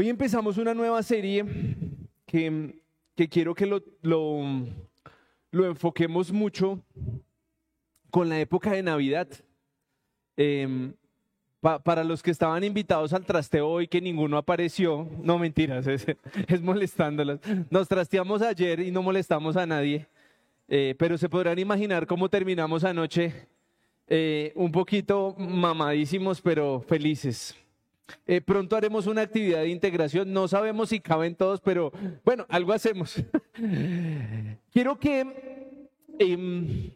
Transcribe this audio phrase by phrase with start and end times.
[0.00, 1.44] Hoy empezamos una nueva serie
[2.24, 2.72] que,
[3.28, 4.44] quiero que lo,
[5.52, 6.80] enfoquemos mucho
[8.08, 9.26] con la época de Navidad.
[10.36, 10.94] Em,
[11.60, 16.06] pa- para los que estaban invitados al trasteo hoy que ninguno apareció, no mentiras, es,
[16.46, 17.40] es molestándolas.
[17.68, 20.06] Nos trasteamos ayer y no molestamos a nadie,
[20.68, 23.48] eh, pero se podrán imaginar cómo terminamos anoche,
[24.06, 27.56] eh, un poquito mamadísimos, pero felices.
[28.26, 31.92] Eh, pronto haremos una actividad de integración, no sabemos si caben todos, pero
[32.24, 33.16] bueno, algo hacemos.
[34.72, 36.90] Quiero que em,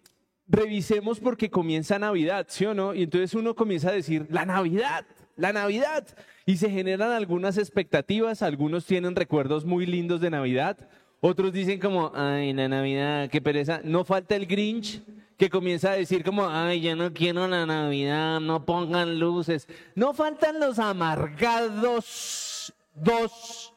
[0.47, 2.95] revisemos porque comienza Navidad, ¿sí o no?
[2.95, 5.05] Y entonces uno comienza a decir, la Navidad,
[5.37, 6.07] la Navidad.
[6.45, 10.77] Y se generan algunas expectativas, algunos tienen recuerdos muy lindos de Navidad,
[11.25, 13.81] otros dicen como, ay, la Navidad, qué pereza.
[13.85, 15.01] No falta el Grinch
[15.37, 19.69] que comienza a decir como, ay, ya no quiero la Navidad, no pongan luces.
[19.95, 23.73] No faltan los amargados dos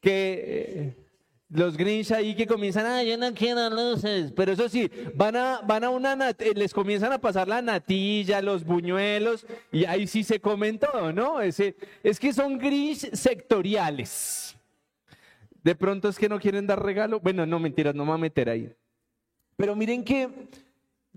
[0.00, 0.44] que...
[0.46, 1.04] eh,
[1.50, 5.62] los Grinch ahí que comienzan, ah, yo no quiero luces, pero eso sí, van a,
[5.62, 10.24] van a una, eh, les comienzan a pasar la natilla, los buñuelos, y ahí sí
[10.24, 11.40] se comen todo, ¿no?
[11.40, 14.56] Ese, es que son Grinch sectoriales.
[15.62, 17.18] De pronto es que no quieren dar regalo.
[17.20, 18.72] Bueno, no, mentiras, no me a meter ahí.
[19.56, 20.28] Pero miren que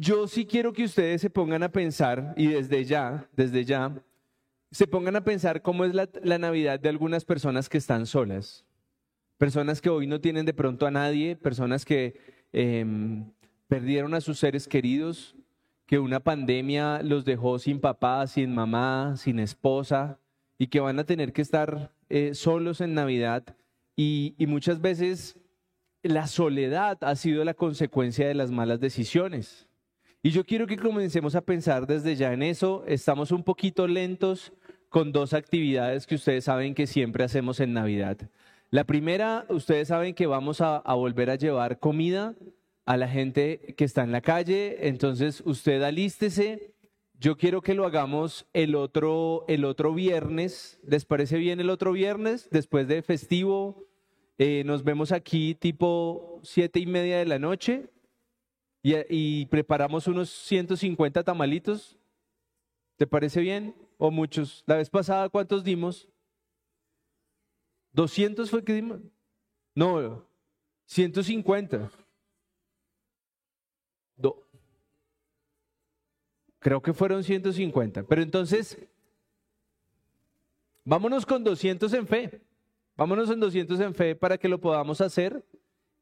[0.02, 3.94] yo sí quiero que ustedes se pongan a pensar, y desde ya, desde ya,
[4.72, 8.66] se pongan a pensar cómo es la, Navidad de algunas personas que están solas
[9.38, 12.20] personas que hoy no tienen de pronto a nadie, personas que
[12.54, 13.26] em,
[13.68, 15.36] perdieron a sus seres queridos,
[15.88, 20.20] que una pandemia los dejó sin papá, sin mamá, sin esposa,
[20.60, 23.44] y que van a tener que estar eh, solos en Navidad.
[23.96, 25.40] Y muchas veces
[26.04, 29.68] la soledad ha sido la consecuencia de las malas decisiones.
[30.24, 32.84] Y yo quiero que comencemos a pensar desde ya en eso.
[32.86, 34.54] Estamos un poquito lentos
[34.88, 38.30] con dos actividades que ustedes saben que siempre hacemos en Navidad.
[38.70, 42.36] La primera, ustedes saben que vamos a, volver a llevar comida
[42.86, 46.76] a la gente que está en la calle, entonces usted alístese.
[47.20, 50.80] Yo quiero que lo hagamos el otro, el otro viernes.
[50.86, 52.48] ¿Les parece bien el otro viernes?
[52.52, 53.88] Después de festivo,
[54.38, 57.90] eh, nos vemos aquí tipo siete y media de la noche
[58.84, 61.98] y, y preparamos unos 150 tamalitos.
[62.98, 63.76] ¿Te parece bien?
[63.98, 64.64] ¿O muchos?
[64.68, 66.08] La vez pasada, ¿cuántos dimos?
[67.94, 69.00] ¿200 fue que dimos?
[69.76, 70.26] No,
[70.86, 71.90] 150.
[74.16, 74.44] Do-
[76.60, 78.04] Creo que fueron 150.
[78.04, 78.78] Pero entonces,
[80.86, 82.42] vámonos con 200 en fe.
[82.96, 85.44] Vámonos en 200 en fe para que lo podamos hacer.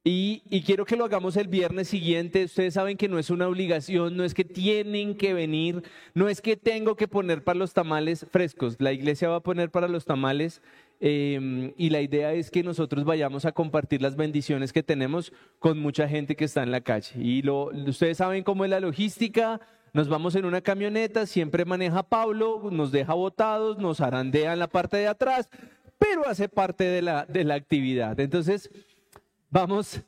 [0.03, 2.45] Y, quiero que lo hagamos el viernes siguiente.
[2.45, 5.83] Ustedes saben que no es una obligación, no es que tienen que venir,
[6.13, 8.77] no es que tengo que poner para los tamales frescos.
[8.79, 10.61] La iglesia va a poner para los tamales
[11.01, 15.77] eh, y la idea es que nosotros vayamos a compartir las bendiciones que tenemos con
[15.77, 17.11] mucha gente que está en la calle.
[17.21, 19.59] Y ustedes saben cómo es la logística.
[19.91, 24.67] Nos vamos en una camioneta, siempre maneja Pablo, nos deja botados, nos arandea en la
[24.67, 25.49] parte de atrás,
[25.97, 28.17] pero hace parte de la actividad.
[28.19, 28.69] Entonces,
[29.51, 30.01] Vamos,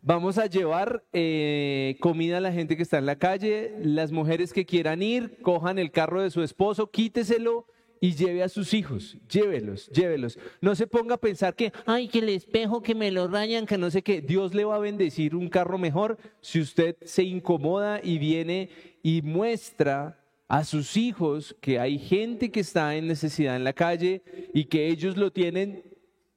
[0.00, 3.74] vamos a llevar eh, comida a la gente que está en la calle.
[3.82, 7.66] Las mujeres que quieran ir, cojan el carro de su esposo, quíteselo
[8.00, 9.18] y lleve a sus hijos.
[9.28, 10.38] Llévelos, llévelos.
[10.62, 13.76] No se ponga a pensar que, ay, que el espejo, que me lo rayan, que
[13.76, 14.22] no sé qué.
[14.22, 18.70] Dios le va a bendecir un carro mejor si usted se incomoda y viene
[19.02, 20.18] y muestra
[20.48, 24.22] a sus hijos que hay gente que está en necesidad en la calle
[24.54, 25.82] y que ellos lo tienen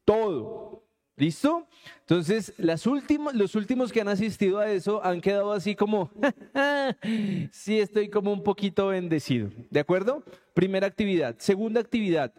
[0.03, 0.68] todo.
[1.19, 1.67] ¿Listo?
[1.99, 6.09] Entonces, las últimas, los últimos que han asistido a eso han quedado así como,
[7.51, 9.49] sí, estoy como un poquito bendecido.
[9.69, 10.23] ¿De acuerdo?
[10.53, 11.35] Primera actividad.
[11.37, 12.33] Segunda actividad.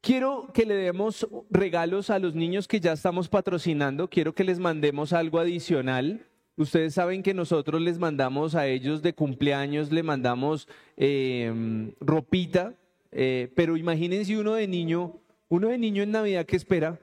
[0.00, 4.08] Quiero que le demos regalos a los niños que ya estamos patrocinando.
[4.08, 6.24] Quiero que les mandemos algo adicional.
[6.56, 12.74] Ustedes saben que nosotros les mandamos a ellos de cumpleaños, le mandamos eh, ropita,
[13.10, 17.00] eh, pero imagínense uno de niño, uno de niño en Navidad que espera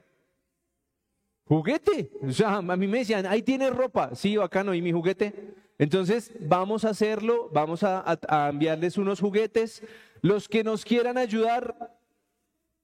[1.46, 2.10] juguete.
[2.22, 4.14] O sea, a mí me decían, ahí tienes ropa.
[4.14, 5.32] Sí, bacano, ¿y mi juguete?
[5.78, 8.18] Entonces, vamos a hacerlo, vamos a,
[8.50, 9.82] enviarles unos juguetes.
[10.22, 11.98] Los que nos quieran ayudar,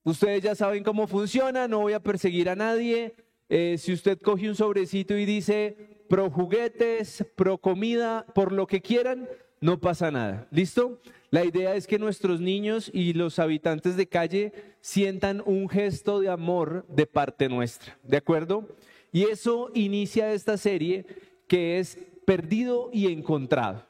[0.03, 3.15] ustedes ya saben cómo funciona, no voy a perseguir a nadie.
[3.49, 8.81] Eh, si usted coge un sobrecito y dice pro juguetes, pro comida, por lo que
[8.81, 9.27] quieran,
[9.63, 10.45] no pasa nada.
[10.51, 10.99] ¿Listo?
[11.31, 14.51] La idea es que nuestros niños y los habitantes de calle
[14.81, 17.97] sientan un gesto de amor de parte nuestra.
[18.03, 18.67] ¿De acuerdo?
[19.13, 21.05] Y eso inicia esta serie
[21.47, 23.85] que es Perdido y Encontrado.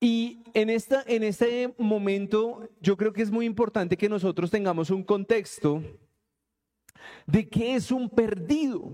[0.00, 4.90] Y en, esta, en este momento yo creo que es muy importante que nosotros tengamos
[4.90, 5.80] un contexto
[7.24, 8.90] de qué es un perdido,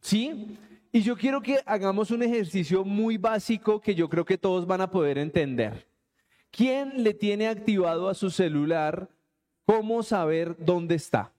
[0.00, 0.58] ¿sí?
[0.96, 4.80] Y yo quiero que hagamos un ejercicio muy básico que yo creo que todos van
[4.80, 5.86] a poder entender.
[6.50, 9.06] ¿Quién le tiene activado a su celular
[9.66, 11.34] cómo saber dónde está?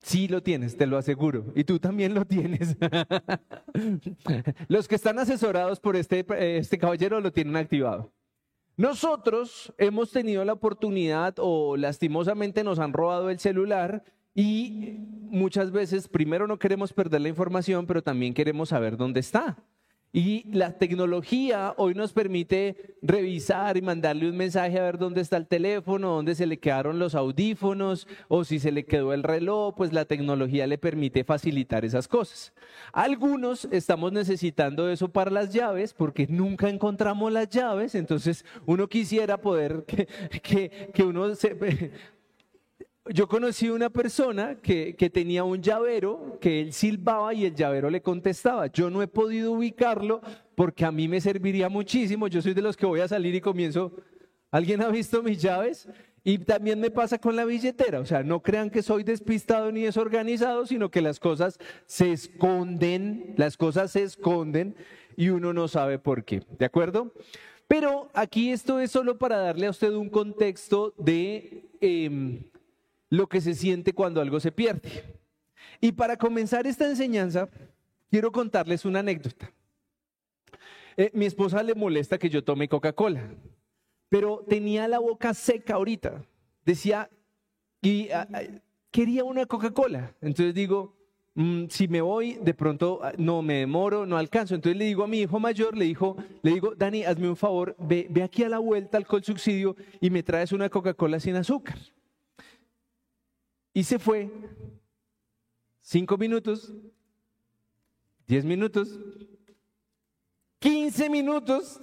[0.00, 1.52] Sí lo tienes, te lo aseguro.
[1.54, 2.74] Y tú también lo tienes.
[4.68, 6.24] Los que están asesorados por este,
[6.58, 8.10] este caballero lo tienen activado.
[8.78, 14.02] Nosotros hemos tenido la oportunidad o lastimosamente nos han robado el celular
[14.34, 14.96] y
[15.30, 19.56] muchas veces primero no queremos perder la información, pero también queremos saber dónde está.
[20.14, 25.38] Y la tecnología hoy nos permite revisar y mandarle un mensaje a ver dónde está
[25.38, 29.74] el teléfono, dónde se le quedaron los audífonos o si se le quedó el reloj,
[29.74, 32.52] pues la tecnología le permite facilitar esas cosas.
[32.92, 39.38] Algunos estamos necesitando eso para las llaves porque nunca encontramos las llaves, entonces uno quisiera
[39.38, 40.06] poder que,
[40.42, 41.90] que, que uno se,
[43.10, 48.00] yo conocí una persona que, tenía un llavero que él silbaba y el llavero le
[48.00, 48.68] contestaba.
[48.68, 50.20] Yo no he podido ubicarlo
[50.54, 52.28] porque a mí me serviría muchísimo.
[52.28, 53.92] Yo soy de los que voy a salir y comienzo.
[54.50, 55.88] ¿Alguien ha visto mis llaves?
[56.22, 57.98] Y también me pasa con la billetera.
[57.98, 63.34] O sea, no crean que soy despistado ni desorganizado, sino que las cosas se esconden,
[63.36, 64.76] las cosas se esconden
[65.16, 66.42] y uno no sabe por qué.
[66.56, 67.12] ¿De acuerdo?
[67.66, 71.64] Pero aquí esto es solo para darle a usted un contexto de...
[71.80, 72.51] Em,
[73.12, 75.04] lo que se siente cuando algo se pierde.
[75.82, 77.46] Y para comenzar esta enseñanza,
[78.10, 79.52] quiero contarles una anécdota.
[80.96, 83.34] Eh, mi esposa le molesta que yo tome Coca-Cola,
[84.08, 86.24] pero tenía la boca seca ahorita.
[86.64, 87.10] Decía,
[87.82, 88.08] y
[88.90, 90.14] quería una Coca-Cola.
[90.22, 90.96] Entonces digo,
[91.34, 94.54] mm, si me voy, de pronto ah, no me demoro, no alcanzo.
[94.54, 97.76] Entonces le digo a mi hijo mayor, le, dijo, le digo, Dani, hazme un favor,
[97.78, 101.76] ve, ve aquí a la vuelta al subsidio y me traes una Coca-Cola sin azúcar.
[103.74, 104.30] Y se fue.
[105.80, 106.72] Cinco minutos,
[108.26, 109.00] diez minutos,
[110.60, 111.80] quince minutos,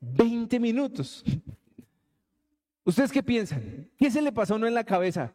[0.00, 1.24] veinte minutos.
[2.84, 3.90] ¿Ustedes qué piensan?
[3.96, 5.32] ¿Qué se le pasó a uno en la cabeza?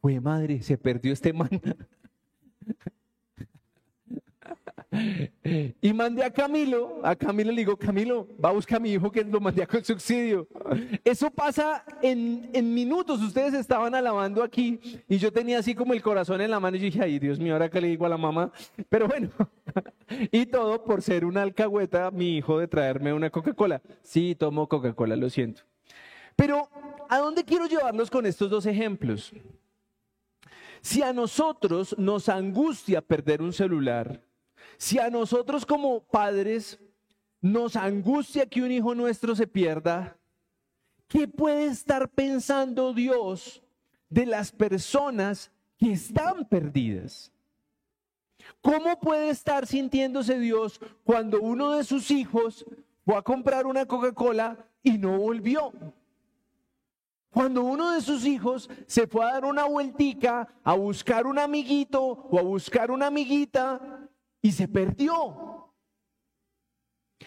[0.00, 1.50] Fue madre, se perdió este man.
[5.80, 9.10] Y mandé a Camilo, a Camilo le digo, Camilo, va a buscar a mi hijo
[9.10, 10.48] que lo mandé con subsidio.
[11.04, 16.02] Eso pasa en, en, minutos, ustedes estaban alabando aquí y yo tenía así como el
[16.02, 18.18] corazón en la mano y dije, ay Dios mío, ahora que le digo a la
[18.18, 18.50] mamá,
[18.88, 19.30] pero bueno,
[20.32, 23.80] y todo por ser una alcahueta, mi hijo de traerme una Coca-Cola.
[24.02, 25.62] Sí, tomo Coca-Cola, lo siento.
[26.34, 26.68] Pero,
[27.08, 29.32] ¿a dónde quiero llevarlos con estos dos ejemplos?
[30.80, 34.22] Si a nosotros nos angustia perder un celular,
[34.80, 36.80] si a nosotros como padres
[37.42, 40.16] nos angustia que un hijo nuestro se pierda,
[41.06, 43.62] ¿qué puede estar pensando Dios
[44.08, 47.30] de las personas que están perdidas?
[48.62, 52.64] ¿Cómo puede estar sintiéndose Dios cuando uno de sus hijos
[53.04, 55.74] fue a comprar una Coca-Cola y no volvió?
[57.28, 62.02] Cuando uno de sus hijos se fue a dar una vueltica a buscar un amiguito
[62.02, 64.08] o a buscar una amiguita
[64.42, 65.70] y se perdió.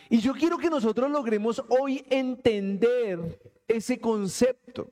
[0.09, 4.91] Y yo quiero que nosotros logremos hoy entender ese concepto.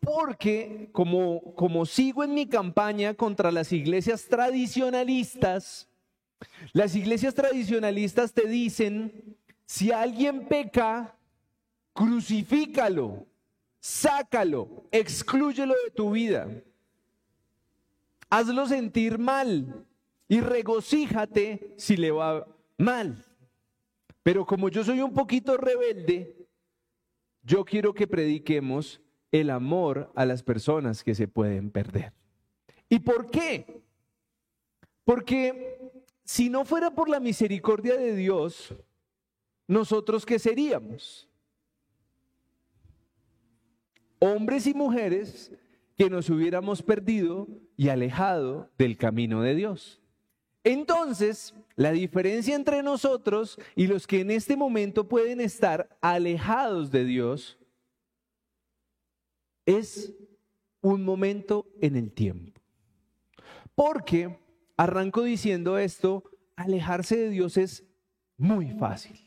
[0.00, 5.88] Porque como, como sigo en mi campaña contra las iglesias tradicionalistas,
[6.72, 11.16] las iglesias tradicionalistas te dicen, si alguien peca,
[11.92, 13.26] crucifícalo,
[13.80, 16.48] sácalo, exclúyelo de tu vida.
[18.30, 19.86] Hazlo sentir mal,
[20.28, 23.24] y regocíjate si le va mal.
[24.22, 26.46] Pero como yo soy un poquito rebelde,
[27.42, 29.00] yo quiero que prediquemos
[29.32, 32.12] el amor a las personas que se pueden perder.
[32.90, 33.82] ¿Y por qué?
[35.04, 35.80] Porque
[36.24, 38.74] si no fuera por la misericordia de Dios,
[39.66, 41.26] nosotros qué seríamos?
[44.18, 45.52] Hombres y mujeres
[45.96, 50.02] que nos hubiéramos perdido y alejado del camino de Dios.
[50.68, 57.06] Entonces, la diferencia entre nosotros y los que en este momento pueden estar alejados de
[57.06, 57.58] Dios
[59.64, 60.14] es
[60.82, 62.60] un momento en el tiempo.
[63.74, 64.38] Porque,
[64.76, 66.22] arranco diciendo esto,
[66.54, 67.86] alejarse de Dios es
[68.36, 69.18] muy fácil.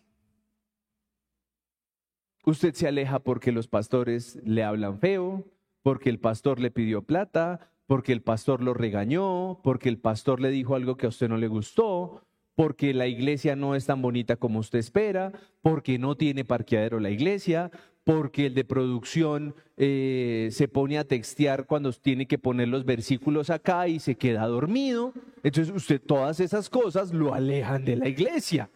[2.45, 5.43] Usted se aleja porque los pastores le hablan feo,
[5.81, 10.50] porque el pastor le pidió plata, porque el pastor lo regañó, porque el pastor le
[10.50, 12.21] dijo algo que a usted no le gustó,
[12.55, 17.10] porque la iglesia no es tan bonita como usted espera, porque no tiene parqueadero la
[17.10, 17.69] iglesia,
[18.05, 23.50] porque el de producción eh, se pone a textear cuando tiene que poner los versículos
[23.50, 25.12] acá y se queda dormido.
[25.43, 28.69] Entonces usted todas esas cosas lo alejan de la iglesia.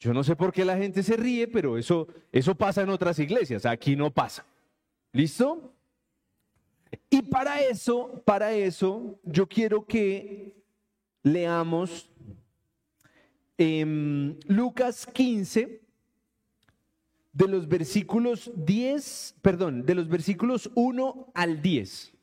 [0.00, 3.18] Yo no sé por qué la gente se ríe, pero eso, eso pasa en otras
[3.18, 4.46] iglesias, aquí no pasa.
[5.12, 5.75] ¿Listo?
[7.10, 10.54] Y para eso, para eso, yo quiero que
[11.22, 12.08] leamos
[13.58, 15.86] en Lucas 15,
[17.36, 22.14] de los versículos 10, perdón, de los versículos 1 al 10.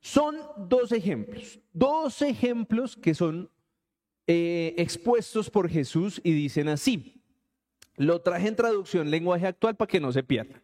[0.00, 3.50] Son dos ejemplos, dos ejemplos que son
[4.26, 7.20] eh, expuestos por Jesús y dicen así.
[7.96, 10.62] Lo traje en traducción lenguaje actual para que no se pierda.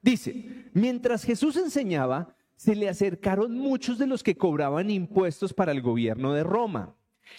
[0.00, 5.82] Dice, mientras Jesús enseñaba, se le acercaron muchos de los que cobraban impuestos para el
[5.82, 6.94] gobierno de Roma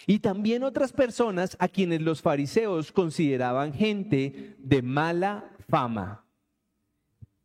[0.06, 6.24] y también otras personas a quienes los fariseos consideraban gente de mala fama.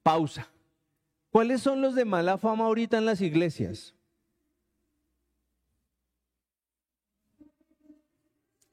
[0.03, 0.47] Pausa.
[1.29, 3.95] ¿Cuáles son los de mala fama ahorita en las iglesias?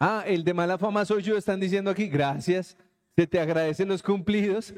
[0.00, 2.08] Ah, el de mala fama soy yo, están diciendo aquí.
[2.08, 2.76] Gracias.
[3.16, 4.72] Se te agradecen los cumplidos.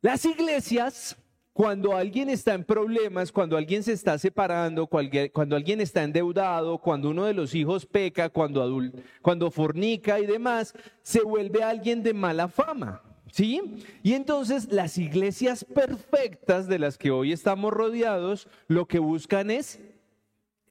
[0.00, 1.16] Las iglesias
[1.54, 7.10] cuando alguien está en problemas, cuando alguien se está separando, cuando alguien está endeudado, cuando
[7.10, 8.82] uno de los hijos peca, cuando,
[9.22, 13.00] cuando fornica y demás, se vuelve alguien de mala fama.
[13.30, 13.62] ¿Sí?
[14.02, 19.80] Y entonces las iglesias perfectas de las que hoy estamos rodeados, lo que buscan es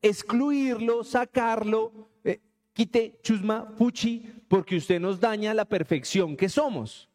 [0.01, 2.41] excluirlo, sacarlo, eh,
[2.73, 7.09] quite chusma, fuchi, porque usted nos daña la perfección que somos.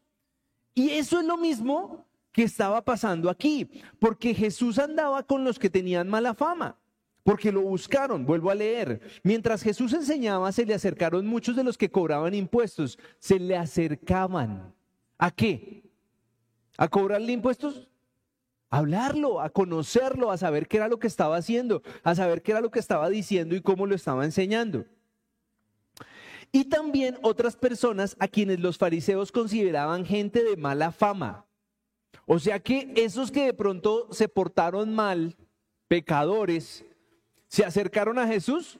[0.73, 3.69] Y eso es lo mismo que estaba pasando aquí,
[3.99, 6.77] porque Jesús andaba con los que tenían mala fama,
[7.23, 9.01] porque lo buscaron, vuelvo a leer.
[9.23, 14.73] Mientras Jesús enseñaba, se le acercaron muchos de los que cobraban impuestos, se le acercaban.
[15.17, 15.83] ¿A qué?
[16.77, 17.89] ¿A cobrarle impuestos?
[18.69, 22.51] A hablarlo, a conocerlo, a saber qué era lo que estaba haciendo, a saber qué
[22.51, 24.85] era lo que estaba diciendo y cómo lo estaba enseñando.
[26.51, 31.45] Y también otras personas a quienes los fariseos consideraban gente de mala fama.
[32.25, 35.35] O sea que esos que de pronto se portaron mal,
[35.87, 36.85] pecadores,
[37.47, 38.79] se acercaron a Jesús.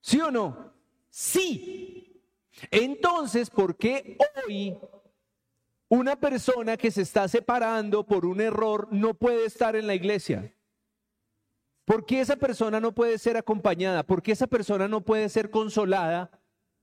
[0.00, 0.72] ¿Sí o no?
[1.10, 2.22] Sí.
[2.70, 4.76] Entonces, ¿por qué hoy
[5.88, 10.54] una persona que se está separando por un error no puede estar en la iglesia?
[11.84, 14.02] ¿Por qué esa persona no puede ser acompañada?
[14.02, 16.30] ¿Por qué esa persona no puede ser consolada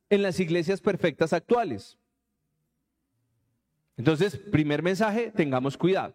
[0.10, 1.98] en las iglesias perfectas actuales?
[4.00, 6.13] Entonces, primer mensaje, tengamos cuidado.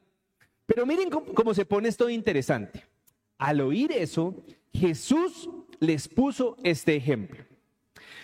[0.65, 2.83] Pero miren cómo, se pone esto interesante.
[3.37, 4.35] Al oír eso,
[4.73, 5.51] Jesús
[5.81, 7.45] les puso este ejemplo.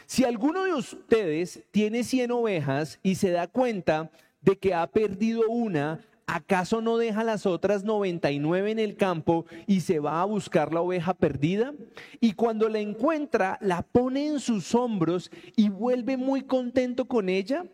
[0.07, 5.43] Si alguno de ustedes tiene 100 ovejas y se da cuenta de que ha perdido
[5.51, 10.73] una, ¿acaso no deja las otras 99 en el campo y se va a buscar
[10.73, 11.75] la oveja perdida?
[12.19, 17.67] Y cuando la encuentra, la pone en sus hombros y vuelve muy contento con ella.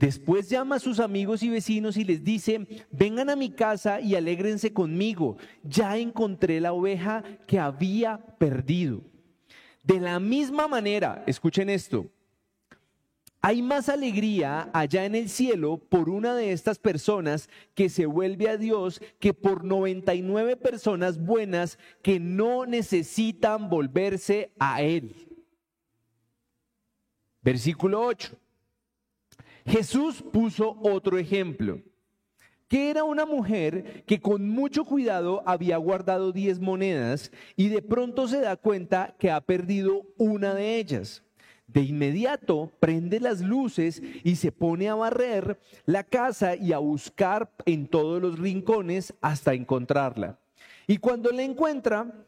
[0.00, 4.14] Después llama a sus amigos y vecinos y les dice, vengan a mi casa y
[4.14, 9.02] alégrense conmigo, ya encontré la oveja que había perdido.
[9.84, 12.06] De la misma manera, escuchen esto,
[13.42, 18.48] hay más alegría allá en el cielo por una de estas personas que se vuelve
[18.48, 25.14] a Dios que por 99 personas buenas que no necesitan volverse a Él.
[27.42, 28.34] Versículo 8.
[29.70, 31.80] Jesús puso otro ejemplo,
[32.66, 38.26] que era una mujer que con mucho cuidado había guardado diez monedas y de pronto
[38.26, 41.22] se da cuenta que ha perdido una de ellas.
[41.68, 47.52] De inmediato prende las luces y se pone a barrer la casa y a buscar
[47.64, 50.40] en todos los rincones hasta encontrarla.
[50.88, 52.26] Y cuando la encuentra,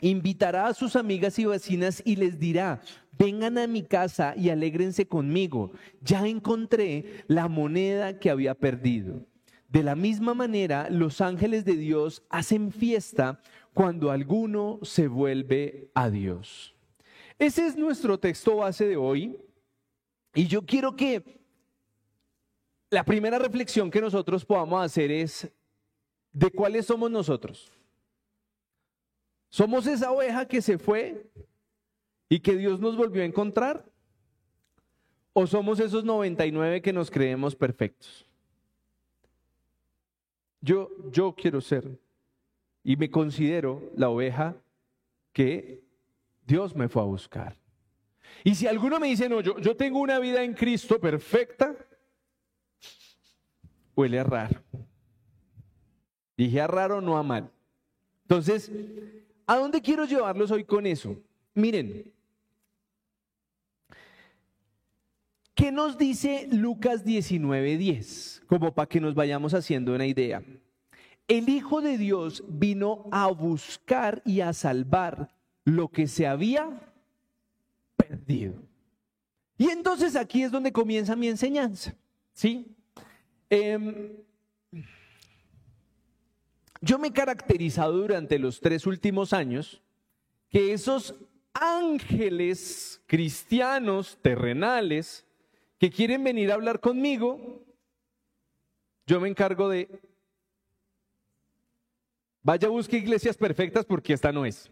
[0.00, 2.80] invitará a sus amigas y vecinas y les dirá,
[3.18, 9.26] vengan a mi casa y alégrense conmigo, ya encontré la moneda que había perdido.
[9.68, 13.40] De la misma manera, los ángeles de Dios hacen fiesta
[13.72, 16.74] cuando alguno se vuelve a Dios.
[17.38, 19.36] Ese es nuestro texto base de hoy.
[20.34, 21.40] Y yo quiero que
[22.90, 25.50] la primera reflexión que nosotros podamos hacer es
[26.32, 27.72] de cuáles somos nosotros.
[29.54, 31.30] ¿Somos esa oveja que se fue
[32.28, 33.88] y que Dios nos volvió a encontrar?
[35.32, 38.26] ¿O somos esos 99 que nos creemos perfectos?
[40.60, 42.00] Yo, yo quiero ser
[42.82, 44.56] y me considero la oveja
[45.32, 45.84] que
[46.44, 47.56] Dios me fue a buscar.
[48.42, 51.76] Y si alguno me dice, no, yo, yo tengo una vida en Cristo perfecta,
[53.94, 54.60] huele a raro.
[56.36, 57.52] Dije a raro, no a mal.
[58.22, 58.72] Entonces,
[59.46, 61.16] ¿a dónde quiero llevarlos hoy con eso?
[61.54, 62.12] Miren,
[65.54, 68.42] ¿qué nos dice Lucas 19:10?
[68.46, 70.42] Como para que nos vayamos haciendo una idea.
[71.26, 75.34] El Hijo de Dios vino a buscar y a salvar
[75.64, 76.68] lo que se había
[77.96, 78.54] perdido.
[79.56, 81.94] Y entonces aquí es donde comienza mi enseñanza.
[82.32, 82.66] ¿Sí?
[83.48, 84.08] Em,
[86.84, 89.82] yo me he caracterizado durante los tres últimos años
[90.50, 91.14] que esos
[91.54, 95.24] ángeles cristianos terrenales
[95.78, 97.64] que quieren venir a hablar conmigo,
[99.06, 100.00] yo me encargo de,
[102.42, 104.70] vaya busque iglesias perfectas porque esta no es.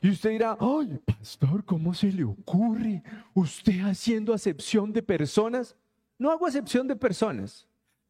[0.00, 3.02] Y usted dirá, ay, pastor, ¿cómo se le ocurre?
[3.34, 5.76] ¿Usted haciendo acepción de personas?
[6.18, 7.66] No hago acepción de personas.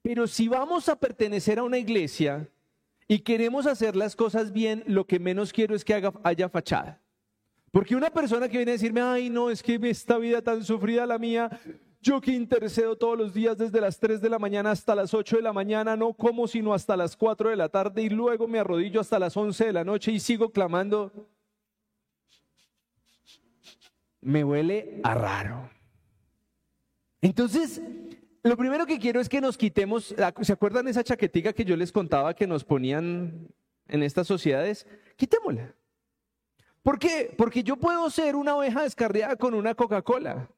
[0.07, 2.49] Pero si vamos a pertenecer a una iglesia
[3.09, 7.03] y queremos hacer las cosas bien, lo que menos quiero es que haga, haya fachada.
[7.73, 11.07] Porque una persona que viene a decirme, ay, no, es que esta vida tan sufrida
[11.07, 11.51] la mía,
[12.01, 15.39] yo que intercedo todos los días desde las 3 de la mañana hasta las 8
[15.39, 18.61] de la mañana, no como sino hasta las 4 de la tarde y luego me
[18.61, 21.11] arrodillo hasta las 11 de la noche y sigo clamando
[24.21, 25.69] me huele a raro.
[27.21, 27.83] Entonces,
[28.49, 31.93] lo primero que quiero es que nos quitemos, ¿se acuerdan esa chaquetica que yo les
[31.93, 33.49] contaba que nos ponían
[33.89, 34.87] en estas sociedades?
[35.17, 35.75] Quitémosla.
[36.83, 37.35] ¿Por qué?
[37.37, 40.49] Porque yo puedo ser una oveja descarriada con una Coca-Cola.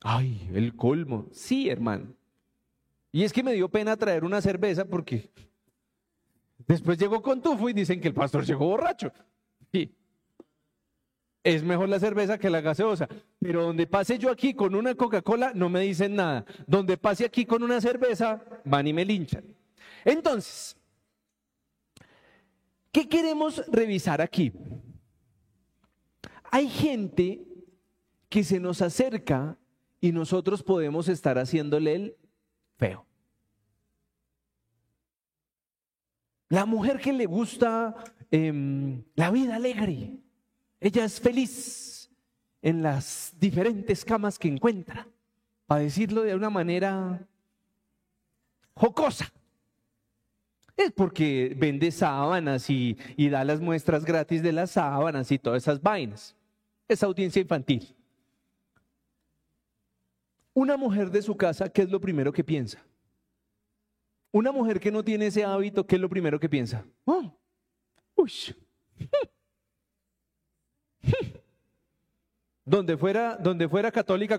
[0.00, 1.26] Ay, el colmo.
[1.32, 2.14] Sí, hermano.
[3.12, 5.30] Y es que me dio pena traer una cerveza porque
[6.66, 9.12] después llegó con tufo y dicen que el pastor llegó borracho.
[9.72, 9.97] Sí
[11.54, 13.08] es mejor la cerveza que la gaseosa.
[13.38, 16.44] Pero donde pase yo aquí con una Coca-Cola, no me dicen nada.
[16.66, 19.44] Donde pase aquí con una cerveza, van y me linchan.
[20.04, 20.76] Entonces,
[22.92, 24.52] ¿qué queremos revisar aquí?
[26.50, 27.46] Hay gente
[28.28, 29.56] que se nos acerca
[30.02, 32.16] y nosotros podemos estar haciéndole el
[32.76, 33.06] feo.
[36.50, 37.94] La mujer que le gusta
[38.30, 40.18] em, la vida alegre,
[40.80, 42.10] ella es feliz
[42.62, 45.06] en las diferentes camas que encuentra,
[45.66, 47.26] para decirlo de una manera
[48.74, 49.32] jocosa.
[50.76, 52.96] Es porque vende sábanas y,
[53.28, 56.36] da las muestras gratis de las sábanas y todas esas vainas.
[56.86, 57.94] Esa audiencia infantil.
[60.54, 62.82] Una mujer de su casa, ¿qué es lo primero que piensa?
[64.30, 66.84] Una mujer que no tiene ese hábito, ¿qué es lo primero que piensa?
[67.04, 67.32] Oh,
[68.14, 68.32] uy,
[72.68, 74.38] donde fuera, donde fuera católica,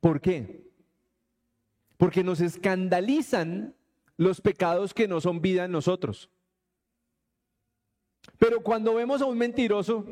[0.00, 0.70] ¿Por qué?
[1.96, 3.74] Porque nos escandalizan
[4.16, 6.30] los pecados que no son vida en nosotros.
[8.38, 10.04] Pero cuando vemos a un mentiroso,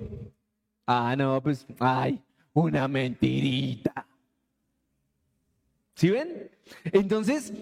[0.86, 2.20] ah, no, pues, ay,
[2.52, 4.06] una mentirita.
[5.94, 6.50] ¿Sí ven?
[6.84, 7.52] Entonces,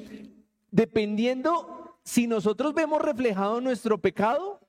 [0.70, 4.63] dependiendo si nosotros vemos reflejado nuestro pecado,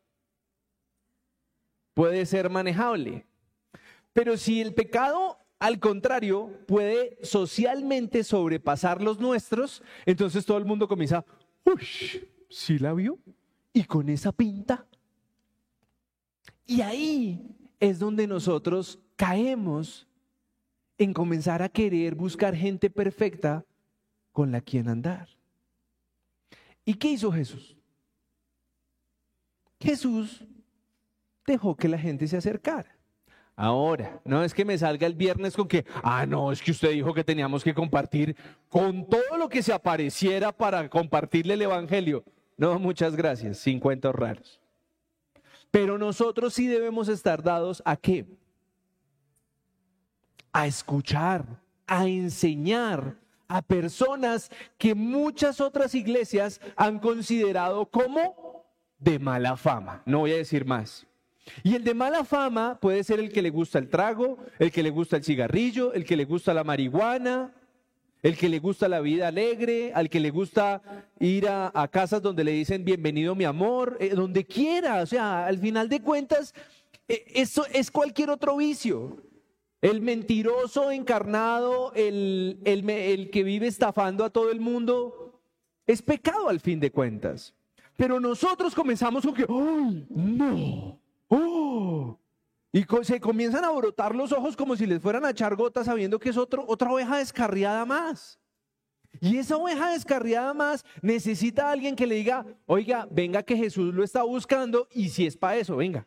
[1.96, 3.26] puede ser manejable.
[4.14, 10.88] Pero si el pecado, al contrario, puede socialmente sobrepasar los nuestros, entonces todo el mundo
[10.88, 11.26] comienza,
[11.64, 11.82] uy,
[12.50, 13.18] ¿sí la vio?
[13.74, 14.86] Y con esa pinta.
[16.68, 20.08] Y ahí es donde nosotros caemos
[20.98, 23.66] en comenzar a querer buscar gente perfecta
[24.32, 25.30] con la quien andar.
[26.84, 27.76] ¿Y qué hizo Jesús?
[29.80, 30.44] Jesús
[31.46, 32.96] dejó que la gente se acercara.
[33.58, 36.92] Ahora, no es que me salga el viernes con que, ah, no, es que usted
[36.92, 38.36] dijo que teníamos que compartir
[38.68, 42.26] con todo lo que se apareciera para compartirle el Evangelio.
[42.58, 44.60] No, muchas gracias, 50 raros.
[45.72, 48.26] Pero nosotros sí debemos estar dados a qué?
[50.52, 51.46] A escuchar,
[51.88, 58.66] a enseñar a personas que muchas otras iglesias han considerado como
[59.00, 60.02] de mala fama.
[60.06, 61.06] No voy a decir más.
[61.64, 64.84] Y el de mala fama puede ser el que le gusta el trago, el que
[64.84, 67.54] le gusta el cigarrillo, el que le gusta la marihuana,
[68.24, 70.82] el que le gusta la vida alegre, al que le gusta
[71.20, 75.04] ir a, casas donde le dicen bienvenido mi amor, eh, donde quiera.
[75.04, 76.54] O sea, al final de cuentas,
[77.08, 79.22] eh, eso es cualquier otro vicio.
[79.82, 85.40] El mentiroso encarnado, el, el que vive estafando a todo el mundo,
[85.86, 87.54] es pecado al fin de cuentas.
[87.96, 91.00] Pero nosotros comenzamos con que, ¡ay, no!
[91.28, 92.20] ¡Oh!
[92.72, 96.20] Y se comienzan a brotar los ojos como si les fueran a echar gotas sabiendo
[96.20, 98.38] que es otro, otra oveja descarriada más.
[99.22, 103.94] Y esa oveja descarriada más necesita a alguien que le diga, oiga, venga que Jesús
[103.94, 106.06] lo está buscando y si es para eso, venga.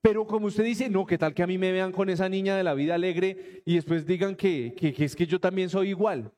[0.00, 2.56] Pero como usted dice, no, ¿qué tal que a mí me vean con esa niña
[2.56, 6.32] de la vida alegre y después digan que, que, es que yo también soy igual?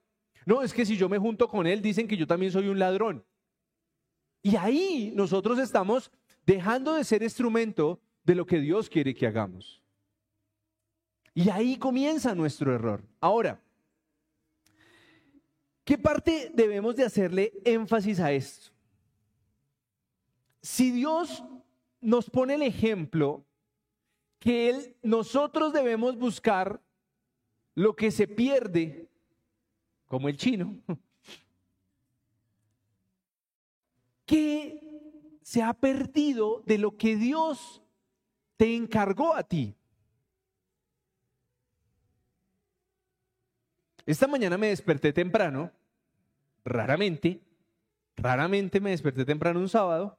[0.47, 2.79] No, es que si yo me junto con él, dicen que yo también soy un
[2.79, 3.25] ladrón.
[4.43, 6.11] Y ahí nosotros estamos
[6.47, 9.83] dejando de ser instrumento de lo que Dios quiere que hagamos.
[11.35, 13.03] Y ahí comienza nuestro error.
[13.21, 13.61] Ahora,
[15.85, 18.71] ¿qué parte debemos de hacerle énfasis a esto?
[20.61, 21.43] Si Dios
[22.01, 23.45] nos pone el ejemplo
[24.39, 26.81] que él, nosotros debemos buscar
[27.75, 29.09] lo que se pierde,
[30.07, 30.77] como el chino,
[34.27, 34.90] que
[35.51, 37.83] se ha perdido de lo que Dios
[38.57, 39.75] te encargó a ti.
[44.07, 45.73] Esta mañana me desperté temprano,
[46.65, 47.41] raramente,
[48.17, 50.17] raramente me desperté temprano un sábado,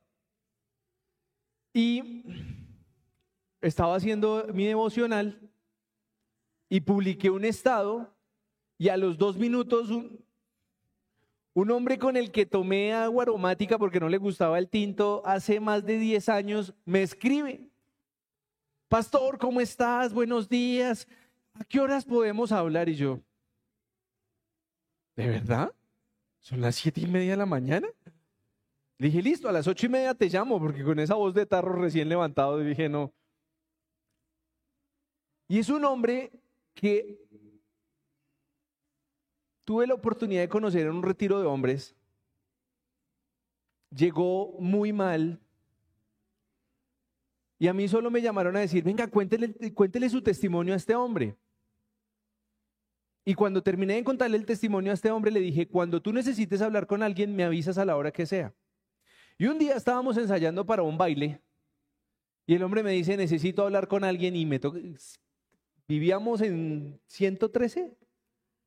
[1.74, 2.26] y
[3.62, 5.50] estaba haciendo mi devocional
[6.68, 8.14] y publiqué un estado
[8.78, 9.88] y a los dos minutos
[11.54, 15.60] un, hombre con el que tomé agua aromática porque no le gustaba el tinto hace
[15.60, 17.70] más de 10 años me escribe,
[18.88, 20.14] Pastor, ¿cómo estás?
[20.14, 21.08] Buenos días.
[21.54, 22.90] ¿A qué horas podemos hablar?
[22.90, 23.20] Y yo,
[25.16, 25.74] ¿de verdad?
[26.40, 27.88] ¿Son las siete y media de la mañana?
[28.98, 31.46] Le dije, listo, a las ocho y media te llamo, porque con esa voz de
[31.46, 33.14] tarro recién levantado dije, no,
[35.52, 36.32] y es un hombre
[36.74, 37.28] que
[39.72, 41.96] tuve la oportunidad de conocer en un retiro de hombres.
[43.90, 45.40] Llegó muy mal.
[47.58, 50.94] Y a mí solo me llamaron a decir, venga, cuéntele, cuéntele su testimonio a este
[50.94, 51.38] hombre.
[53.24, 56.62] Y cuando terminé de contarle el testimonio a este hombre, le dije, cuando tú necesites
[56.62, 58.54] hablar con alguien, me avisas a la hora que sea.
[59.38, 61.42] Y un día estábamos ensayando para un baile
[62.46, 64.80] y el hombre me dice, necesito hablar con alguien y me toca,
[65.88, 67.96] Vivíamos en 113,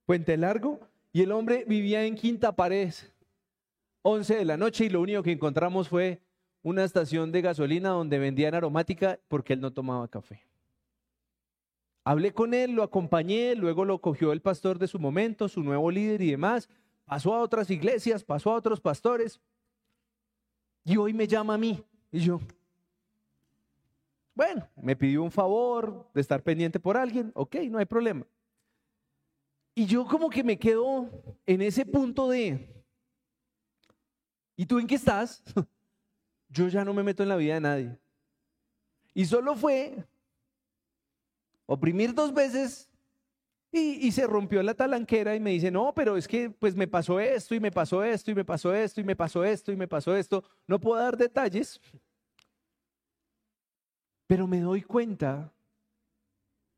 [0.07, 2.93] Puente Largo, y el hombre vivía en Quinta Pared,
[4.03, 6.21] 11 de la noche, y lo único que encontramos fue
[6.63, 10.45] una estación de gasolina donde vendían aromática porque él no tomaba café.
[12.03, 15.89] Hablé con él, lo acompañé, luego lo cogió el pastor de su momento, su nuevo
[15.89, 16.69] líder y demás.
[17.05, 19.41] Pasó a otras iglesias, pasó a otros pastores.
[20.85, 21.81] Y hoy me llama a mí.
[22.11, 22.41] Y yo,
[24.35, 28.27] bueno, me pidió un favor de estar pendiente por alguien, ok, no hay problema.
[29.75, 31.11] Y yo como que me quedo
[31.47, 32.73] en ese punto de,
[34.57, 35.43] ¿y tú en qué estás?
[36.49, 37.99] Yo ya no me meto en la vida de nadie.
[39.13, 40.07] Y solo fue
[41.67, 42.89] oprimir dos veces
[43.73, 46.87] y, y, se rompió la talanquera y me dice, no, pero es que pues me
[46.87, 49.77] pasó esto y me pasó esto y me pasó esto y me pasó esto y
[49.77, 50.45] me pasó esto.
[50.69, 51.81] No puedo dar detalles,
[54.29, 55.53] pero me doy cuenta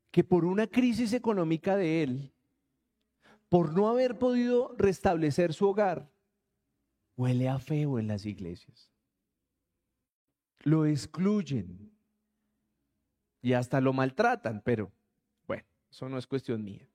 [0.09, 2.33] que por una crisis económica de él,
[3.49, 6.11] por no haber podido restablecer su hogar,
[7.15, 8.91] huele a feo en las iglesias.
[10.63, 11.91] Lo excluyen
[13.41, 14.91] y hasta lo maltratan, pero
[15.47, 16.87] bueno, eso no es cuestión mía.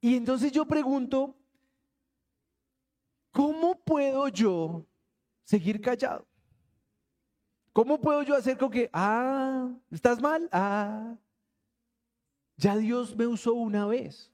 [0.00, 1.36] Y entonces yo pregunto,
[3.32, 4.86] ¿cómo puedo yo
[5.42, 6.26] seguir callado?
[7.72, 10.48] ¿Cómo puedo yo hacer con que, ah, estás mal?
[10.50, 11.16] Ah,
[12.56, 14.32] ya Dios me usó una vez.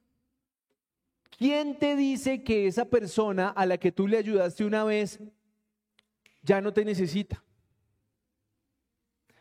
[1.36, 5.20] ¿Quién te dice que esa persona a la que tú le ayudaste una vez
[6.42, 7.42] ya no te necesita?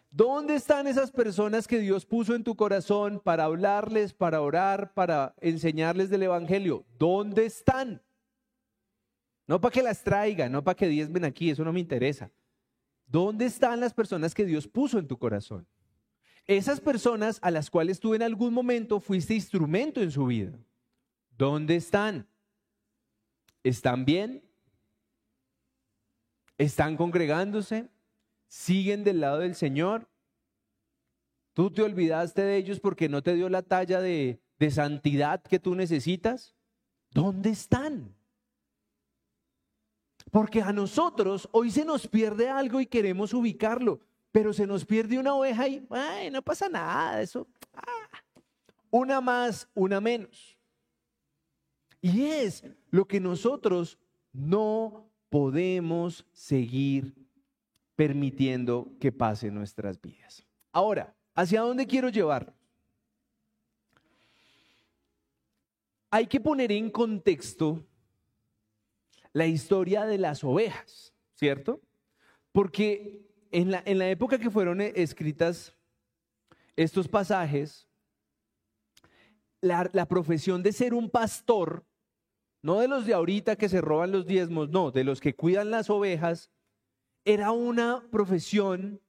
[0.10, 5.34] ¿Dónde están esas personas que Dios puso en tu corazón para hablarles, para orar, para
[5.42, 6.86] enseñarles del Evangelio?
[7.00, 8.02] ¿Dónde están?
[9.48, 12.32] No para que las traigan, no para que diezmen aquí, eso no me interesa.
[13.08, 15.68] ¿Dónde están las personas que Dios puso en tu corazón?
[16.46, 20.54] Esas personas a las cuales tú en algún momento fuiste instrumento en su vida.
[21.38, 22.28] ¿Dónde están?
[23.64, 24.44] ¿Están bien?
[26.58, 27.90] ¿Están congregándose?
[28.48, 30.10] ¿Siguen del lado del Señor?
[31.54, 35.60] ¿Tú te olvidaste de ellos porque no te dio la talla de, de santidad que
[35.60, 36.56] tú necesitas?
[37.12, 38.16] ¿Dónde están?
[40.32, 44.00] Porque a nosotros hoy se nos pierde algo y queremos ubicarlo,
[44.32, 47.48] pero se nos pierde una oveja y ay, no pasa nada, eso.
[47.74, 48.20] Ah,
[48.90, 50.53] una más, una menos.
[52.04, 53.98] Y es lo que nosotros
[54.34, 57.16] no podemos seguir
[57.96, 60.46] permitiendo que pase nuestras vidas.
[60.74, 62.54] Ahora, ¿hacia dónde quiero llevar?
[66.12, 67.88] Hay que poner en contexto
[69.32, 71.80] la historia de las ovejas, ¿cierto?
[72.52, 75.74] Porque en la, en la época que fueron escritas
[76.76, 77.88] estos pasajes,
[79.62, 81.86] la profesión de ser un pastor,
[82.64, 85.70] no de los de ahorita que se roban los diezmos, no, de los que cuidan
[85.70, 86.50] las ovejas,
[87.26, 89.02] era una profesión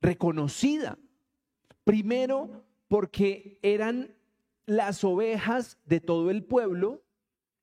[0.00, 0.96] reconocida.
[1.82, 4.14] Primero, porque eran
[4.66, 7.02] las ovejas de todo el pueblo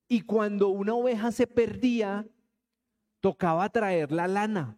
[0.10, 2.28] y cuando una oveja se perdía,
[3.22, 4.78] tocaba traer la lana.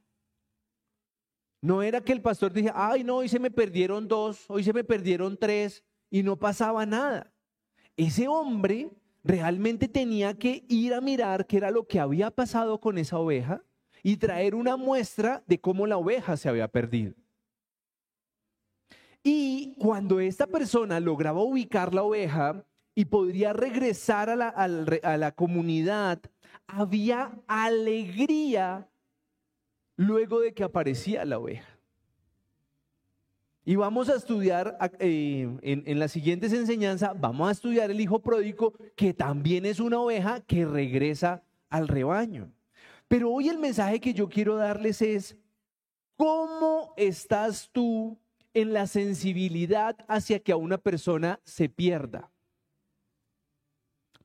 [1.59, 4.73] No era que el pastor dijera, ay, no, hoy se me perdieron dos, hoy se
[4.73, 7.33] me perdieron tres y no pasaba nada.
[7.97, 8.91] Ese hombre
[9.23, 13.63] realmente tenía que ir a mirar qué era lo que había pasado con esa oveja
[14.03, 17.13] y traer una muestra de cómo la oveja se había perdido.
[19.23, 26.19] Y cuando esta persona lograba ubicar la oveja y podría regresar a la, comunidad,
[26.67, 28.89] había alegría
[29.97, 31.78] luego de que aparecía la oveja.
[33.69, 38.19] Y vamos a estudiar eh, en, en, las siguientes enseñanzas, vamos a estudiar el hijo
[38.19, 42.51] pródigo, que también es una oveja que regresa al rebaño.
[43.07, 45.37] Pero hoy el mensaje que yo quiero darles es,
[46.15, 48.17] ¿cómo estás tú
[48.55, 52.31] en la sensibilidad hacia que a una persona se pierda?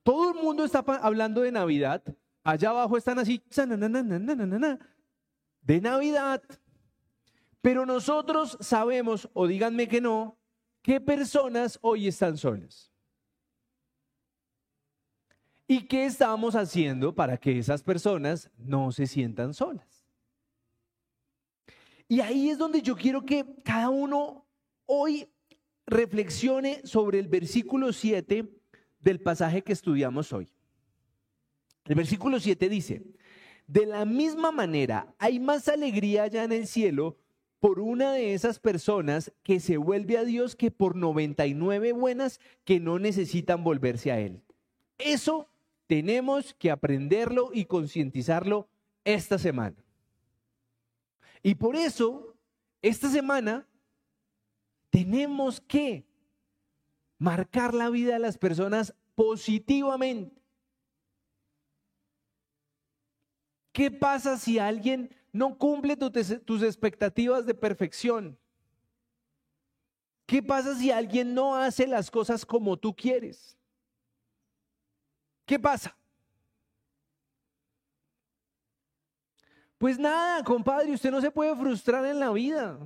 [0.01, 2.01] Todo el mundo está hablando de Navidad.
[2.43, 3.43] Allá abajo están así,
[5.61, 6.41] de Navidad.
[7.65, 10.37] Pero nosotros sabemos, o díganme que no,
[10.83, 12.91] qué personas hoy están solas.
[15.67, 20.05] ¿Y qué estamos haciendo para que esas personas no se sientan solas?
[22.07, 24.45] Y ahí es donde yo quiero que cada uno
[24.85, 25.27] hoy
[25.87, 28.47] reflexione sobre el versículo 7
[28.99, 30.47] del pasaje que estudiamos hoy.
[31.85, 33.01] El versículo 7 dice,
[33.65, 37.24] de la misma manera hay más alegría allá en el cielo
[37.65, 42.79] por una de esas personas que se vuelve a Dios que por 99 buenas que
[42.79, 44.43] no necesitan volverse a Él.
[44.99, 45.49] Eso
[45.87, 48.69] tenemos que aprenderlo y concientizarlo
[49.03, 49.83] esta semana.
[51.41, 52.35] Y por eso,
[52.83, 53.67] esta semana,
[54.91, 56.05] tenemos que
[57.17, 60.39] marcar la vida de las personas positivamente.
[63.71, 68.37] ¿Qué pasa si alguien no cumple tus expectativas de perfección?
[70.25, 73.57] ¿Qué pasa si alguien no hace las cosas como tú quieres?
[75.45, 75.95] ¿Qué pasa?
[79.77, 82.79] Pues nada, compadre, usted no se puede frustrar en la vida.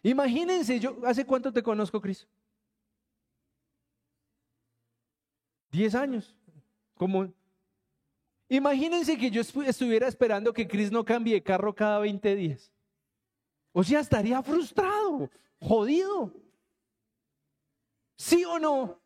[0.00, 2.28] Imagínense, yo, ¿hace cuánto te conozco, Cris?
[5.72, 6.36] Diez años.
[6.94, 7.34] Como,
[8.48, 12.72] imagínense que yo estuviera esperando que Cris no cambie de carro cada 20 días.
[13.72, 15.30] O sea, estaría frustrado,
[15.60, 16.32] jodido.
[18.16, 19.00] ¿Sí o no?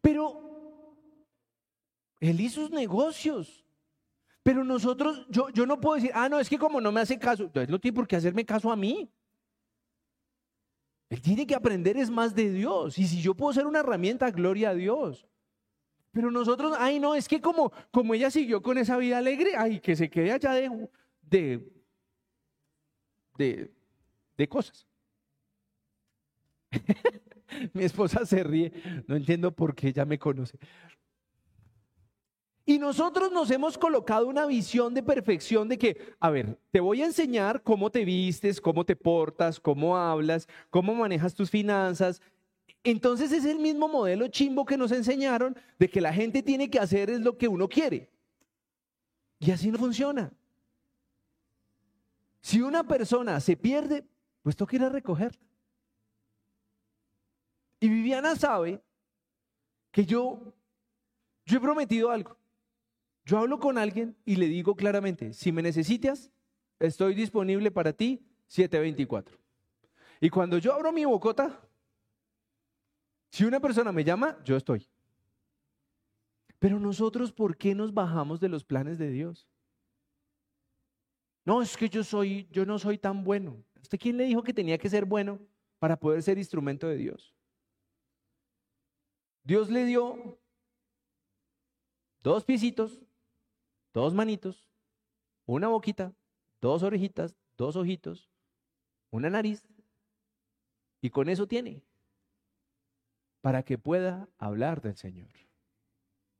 [0.00, 0.96] Pero
[2.20, 3.64] él hizo sus negocios.
[4.42, 7.18] Pero nosotros, yo, yo no puedo decir, ah, no, es que como no me hace
[7.18, 9.10] caso, entonces no tiene por qué hacerme caso a mí.
[11.12, 12.98] Él tiene que aprender es más de Dios.
[12.98, 15.26] Y si yo puedo ser una herramienta, gloria a Dios.
[16.10, 19.78] Pero nosotros, ay, no, es que como, como ella siguió con esa vida alegre, ay,
[19.78, 20.88] que se quede allá de,
[21.20, 21.70] de,
[23.36, 23.70] de,
[24.38, 24.86] de cosas.
[27.74, 28.72] Mi esposa se ríe,
[29.06, 30.58] no entiendo por qué ella me conoce.
[32.64, 37.02] Y nosotros nos hemos colocado una visión de perfección de que, a ver, te voy
[37.02, 42.22] a enseñar cómo te vistes, cómo te portas, cómo hablas, cómo manejas tus finanzas.
[42.84, 46.78] Entonces es el mismo modelo chimbo que nos enseñaron de que la gente tiene que
[46.78, 48.10] hacer es lo que uno quiere.
[49.40, 50.32] Y así no funciona.
[52.40, 54.04] Si una persona se pierde,
[54.42, 55.40] pues toca ir a recogerla.
[57.80, 58.80] Y Viviana sabe
[59.90, 60.54] que yo,
[61.44, 62.36] yo he prometido algo.
[63.24, 66.30] Yo hablo con alguien y le digo claramente, si me necesitas,
[66.78, 69.38] estoy disponible para ti 724.
[70.20, 71.60] Y cuando yo abro mi bocota,
[73.30, 74.88] si una persona me llama, yo estoy.
[76.58, 79.48] Pero nosotros, ¿por qué nos bajamos de los planes de Dios?
[81.44, 83.64] No, es que yo soy, yo no soy tan bueno.
[83.80, 85.40] ¿Usted quién le dijo que tenía que ser bueno
[85.78, 87.34] para poder ser instrumento de Dios?
[89.42, 90.38] Dios le dio
[92.22, 93.02] dos piecitos,
[93.92, 94.68] dos manitos,
[95.46, 96.14] una boquita,
[96.60, 98.30] dos orejitas, dos ojitos,
[99.10, 99.68] una nariz,
[101.00, 101.82] y con eso tiene,
[103.40, 105.28] para que pueda hablar del Señor.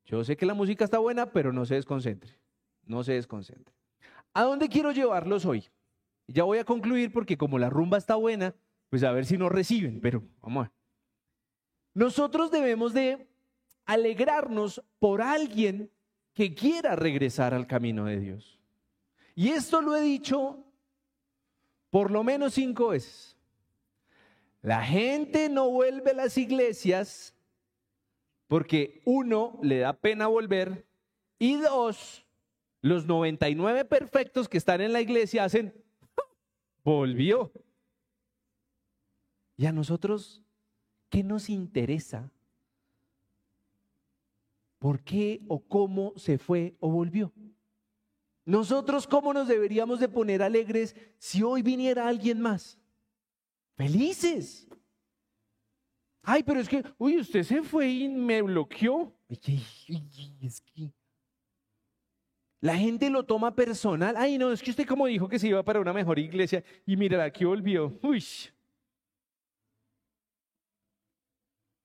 [0.04, 2.38] Yo sé que la música está buena, pero no se desconcentre,
[2.84, 3.74] no se desconcentre.
[4.34, 5.68] ¿A dónde quiero llevarlos hoy?
[6.26, 8.54] Ya voy a concluir porque como la rumba está buena,
[8.88, 10.72] pues a ver si nos reciben, pero vamos a.
[11.94, 13.28] Nosotros debemos de
[13.84, 15.90] alegrarnos por alguien
[16.34, 18.58] que quiera regresar al camino de Dios.
[19.34, 20.64] Y esto lo he dicho
[21.90, 23.36] por lo menos cinco veces.
[24.62, 27.34] La gente no vuelve a las iglesias
[28.46, 30.86] porque uno, le da pena volver
[31.38, 32.26] y dos,
[32.82, 35.74] los 99 perfectos que están en la iglesia hacen,
[36.84, 37.50] volvió.
[39.56, 40.42] Y a nosotros,
[41.08, 42.30] ¿qué nos interesa?
[44.82, 47.32] ¿Por qué o cómo se fue o volvió?
[48.44, 52.76] Nosotros, ¿cómo nos deberíamos de poner alegres si hoy viniera alguien más?
[53.76, 54.66] Felices.
[56.20, 59.14] Ay, pero es que, uy, usted se fue y me bloqueó.
[59.28, 60.90] Es que
[62.60, 64.16] la gente lo toma personal.
[64.16, 66.96] Ay, no, es que usted como dijo que se iba para una mejor iglesia y
[66.96, 67.96] mira, aquí volvió.
[68.02, 68.24] Uy.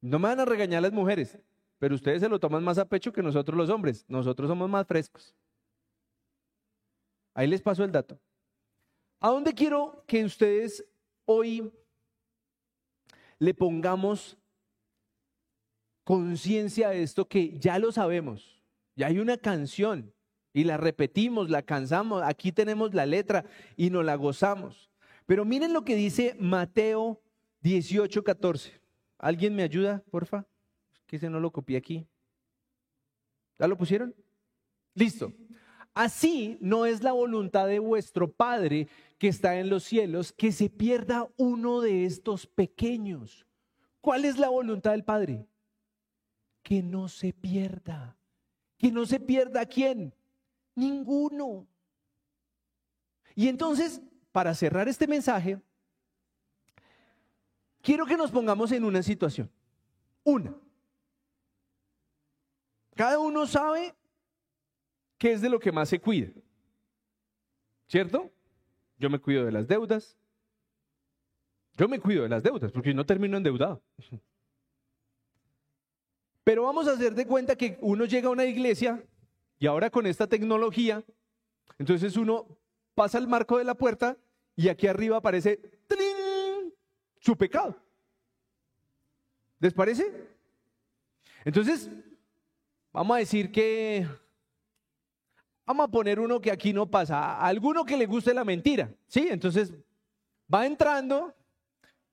[0.02, 1.38] No me van a regañar las mujeres,
[1.80, 4.06] pero ustedes se lo toman más a pecho que nosotros los hombres.
[4.08, 5.36] Nosotros somos más frescos.
[7.34, 8.20] Ahí les paso el dato.
[9.20, 10.86] ¿A dónde quiero que ustedes
[11.26, 11.72] hoy
[13.40, 14.38] le pongamos
[16.04, 18.64] conciencia de esto que ya lo sabemos?
[18.96, 20.14] Ya hay una canción
[20.54, 24.90] y la repetimos, la cansamos, aquí tenemos la letra y nos la gozamos.
[25.28, 27.22] Pero miren lo que dice Mateo
[27.62, 28.82] 18, 14.
[29.20, 30.48] ¿Alguien me ayuda, porfa?
[31.08, 32.06] Que se no lo copié aquí.
[33.58, 34.14] ¿Ya lo pusieron?
[34.94, 35.34] Listo.
[35.94, 40.70] Así no es la voluntad de vuestro Padre que está en los cielos que se
[40.70, 43.48] pierda uno de estos pequeños.
[44.00, 45.48] ¿Cuál es la voluntad del Padre?
[46.62, 48.16] Que no se pierda.
[48.78, 50.14] Que no se pierda quién?
[50.76, 51.68] Ninguno.
[53.34, 55.60] Y entonces, para cerrar este mensaje,
[57.82, 59.50] quiero que nos pongamos en una situación.
[60.24, 60.56] Una.
[62.98, 63.94] Cada uno sabe
[65.20, 66.32] qué es de lo que más se cuida.
[67.88, 68.32] ¿Cierto?
[68.98, 70.18] Yo me cuido de las deudas.
[71.78, 73.84] Yo me cuido de las deudas porque no termino endeudado.
[76.44, 79.04] Pero vamos a hacer de cuenta que uno llega a una iglesia
[79.60, 81.04] y ahora con esta tecnología,
[81.78, 82.48] entonces uno
[82.96, 84.18] pasa el marco de la puerta
[84.56, 85.60] y aquí arriba aparece
[87.20, 87.76] su pecado.
[89.60, 90.12] ¿Les parece?
[91.44, 91.92] Entonces,
[92.98, 94.08] vamos a decir que
[95.68, 98.90] Vamos a poner uno que aquí no pasa, a alguno que le guste la mentira,
[99.06, 99.28] ¿sí?
[99.30, 99.74] Entonces
[100.52, 101.36] va entrando,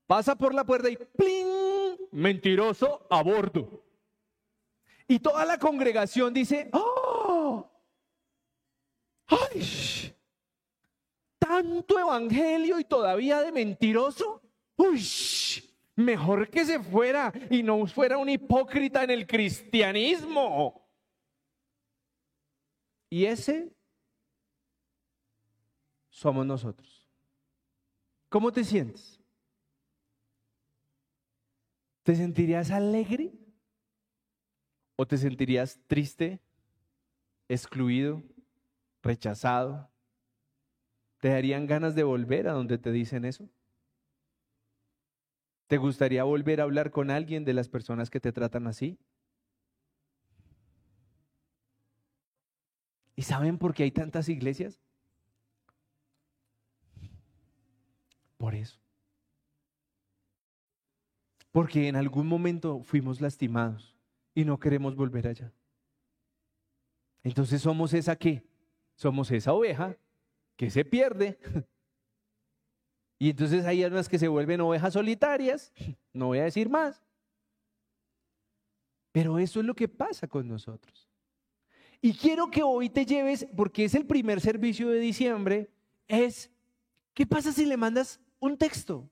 [0.09, 1.97] pasa por la puerta y ¡pling!
[2.11, 3.85] Mentiroso a bordo.
[5.07, 7.71] Y toda la congregación dice, ¡oh!
[9.29, 10.13] ¡Ay!
[11.39, 14.43] ¿Tanto evangelio y todavía de mentiroso?
[14.75, 15.01] ¡Uy!
[15.97, 20.85] Mejor que se fuera y no fuera un hipócrita en el cristianismo.
[23.11, 23.73] Y ese
[26.09, 27.09] somos nosotros.
[28.29, 29.21] ¿Cómo te sientes?
[32.03, 33.33] ¿Te sentirías alegre?
[34.97, 36.41] ¿O te sentirías triste,
[37.49, 38.23] excluido,
[39.03, 39.89] rechazado?
[41.19, 43.49] ¿Te darían ganas de volver a donde te dicen eso?
[45.67, 48.99] ¿Te gustaría volver a hablar con alguien de las personas que te tratan así?
[53.17, 54.81] ¿Y saben por qué hay tantas iglesias?
[58.37, 58.79] Por eso.
[61.53, 63.97] Porque en algún momento fuimos lastimados
[64.35, 65.53] y no queremos volver allá.
[67.23, 68.45] Entonces somos esa qué?
[68.97, 69.97] Somos esa oveja
[70.57, 71.39] que se pierde.
[73.25, 75.73] Y entonces hay unas que se vuelven ovejas solitarias,
[76.13, 77.01] no voy a decir más.
[79.13, 81.09] Pero eso es lo que pasa con nosotros.
[82.03, 85.71] Y quiero que hoy te lleves, porque es el primer servicio de diciembre,
[86.07, 86.51] es,
[87.15, 89.09] ¿qué pasa si le mandas un texto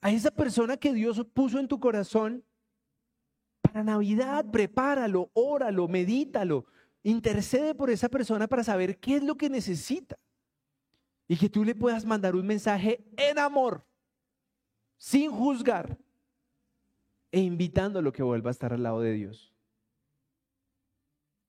[0.00, 2.44] a esa persona que Dios puso en tu corazón?
[3.60, 6.64] Para Navidad, prepáralo, óralo, medítalo,
[7.02, 10.16] intercede por esa persona para saber qué es lo que necesita.
[11.30, 13.86] Y que tú le puedas mandar un mensaje en amor,
[14.96, 15.96] sin juzgar,
[17.30, 19.54] e invitándolo que vuelva a estar al lado de Dios.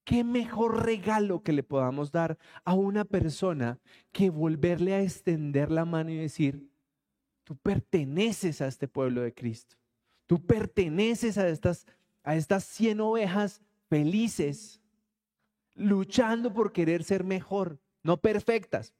[0.04, 3.80] ¿Qué mejor regalo que le podamos dar a una persona
[4.12, 6.70] que volverle a extender la mano y decir,
[7.44, 9.78] tú perteneces a este pueblo de Cristo,
[10.28, 11.88] tú perteneces a estas,
[12.22, 14.80] a estas 100 ovejas felices,
[15.74, 18.94] luchando por querer ser mejor, no perfectas.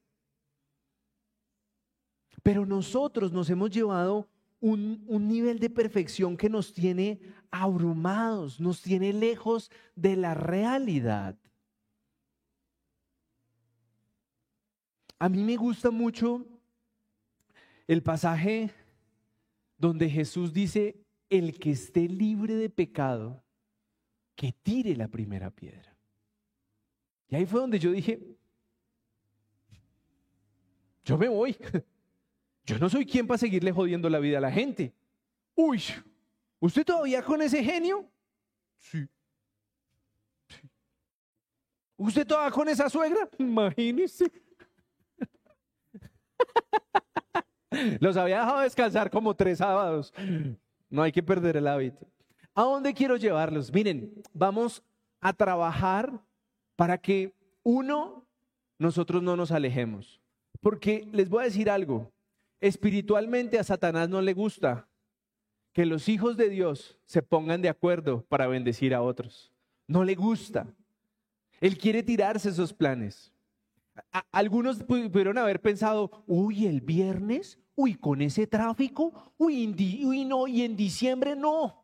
[2.42, 4.28] Pero nosotros nos hemos llevado
[4.62, 7.20] un, nivel de perfección que nos tiene
[7.50, 11.36] abrumados, nos tiene lejos de la realidad.
[15.18, 16.46] A mí me gusta mucho
[17.86, 18.70] el pasaje
[19.78, 20.96] donde Jesús dice,
[21.28, 23.42] el que esté libre de pecado,
[24.36, 25.96] que tire la primera piedra.
[27.28, 28.20] Y ahí fue donde yo dije,
[31.04, 31.56] yo me voy.
[32.64, 34.92] Yo no soy quien para seguirle jodiendo la vida a la gente.
[35.54, 35.82] Uy,
[36.60, 38.08] ¿usted todavía con ese genio?
[38.76, 39.06] Sí.
[41.96, 43.28] ¿Usted todavía con esa suegra?
[43.38, 44.30] Imagínese.
[48.00, 50.12] Los había dejado descansar como tres sábados.
[50.90, 52.06] No hay que perder el hábito.
[52.54, 53.72] ¿A dónde quiero llevarlos?
[53.72, 54.82] Miren, vamos
[55.20, 56.20] a trabajar
[56.76, 57.32] para que,
[57.62, 58.26] uno,
[58.78, 60.20] nosotros no nos alejemos.
[60.60, 62.12] Porque les voy a decir algo,
[62.62, 64.88] Espiritualmente a Satanás no le gusta
[65.72, 69.52] que los hijos de Dios se pongan de acuerdo para bendecir a otros.
[69.88, 70.72] No le gusta.
[71.60, 73.32] Él quiere tirarse esos planes.
[74.30, 79.66] algunos pudieron haber pensado, uy, el viernes, uy, con ese tráfico, uy,
[80.04, 81.81] uy, no, y en diciembre no.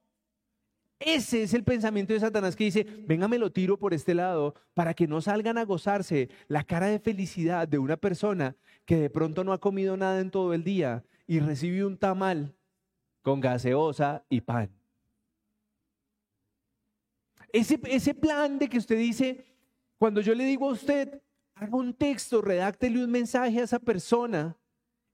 [1.01, 4.55] Ese es el pensamiento de Satanás que dice, venga, me lo tiro por este lado
[4.75, 9.11] para que no salgan a gozarse la cara de felicidad de una persona que de
[9.11, 12.53] pronto no ha comido nada en todo el día y recibe un tamal
[13.23, 14.71] con gaseosa y pan.
[17.53, 19.45] Ese, ese plan de que usted dice,
[19.99, 21.23] cuando yo le digo a usted,
[21.55, 24.57] haga un texto, redáctele un mensaje a esa persona,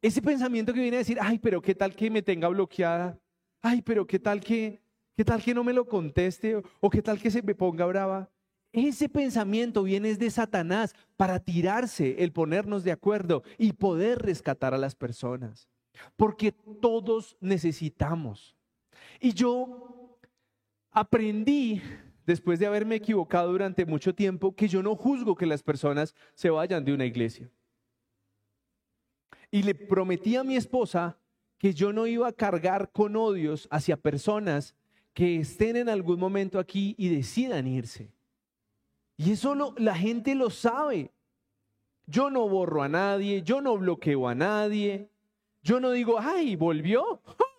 [0.01, 3.19] ese pensamiento que viene a decir, ay, pero qué tal que me tenga bloqueada,
[3.61, 4.84] ay, pero qué tal que
[5.17, 6.61] ¿Qué tal que no me lo conteste?
[6.81, 8.31] ¿O qué tal que se me ponga brava?
[8.73, 14.79] Ese pensamiento viene de Satanás para tirarse el ponernos de acuerdo y poder rescatar a
[14.79, 15.69] las personas.
[16.17, 18.57] Porque todos necesitamos.
[19.21, 20.19] Y yo
[20.91, 21.81] aprendí,
[22.27, 26.51] después de haberme equivocado durante mucho tiempo, que yo no juzgo que las personas se
[26.51, 27.49] vayan de una iglesia.
[29.53, 31.17] Y le prometí a mi esposa
[31.59, 34.75] que yo no iba a cargar con odios hacia personas
[35.15, 38.13] que estén en algún momento aquí y decidan irse.
[39.17, 41.13] Y eso la gente lo sabe.
[42.07, 45.09] Yo no borro a nadie, yo no bloqueo a nadie,
[45.63, 47.23] yo no digo, ay, volvió.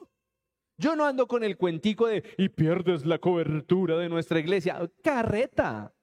[0.78, 4.91] Yo no ando con el cuentico de, y pierdes la cobertura de nuestra iglesia.
[5.01, 5.93] Carreta.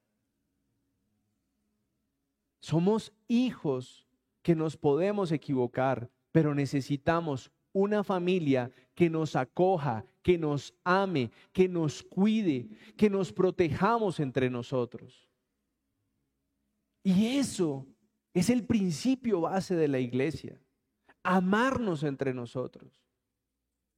[2.59, 4.07] Somos hijos
[4.41, 11.67] que nos podemos equivocar, pero necesitamos una familia que nos acoja, que nos ame, que
[11.67, 15.29] nos cuide, que nos protejamos entre nosotros.
[17.03, 17.85] Y eso
[18.33, 20.59] es el principio base de la iglesia,
[21.21, 22.91] amarnos entre nosotros.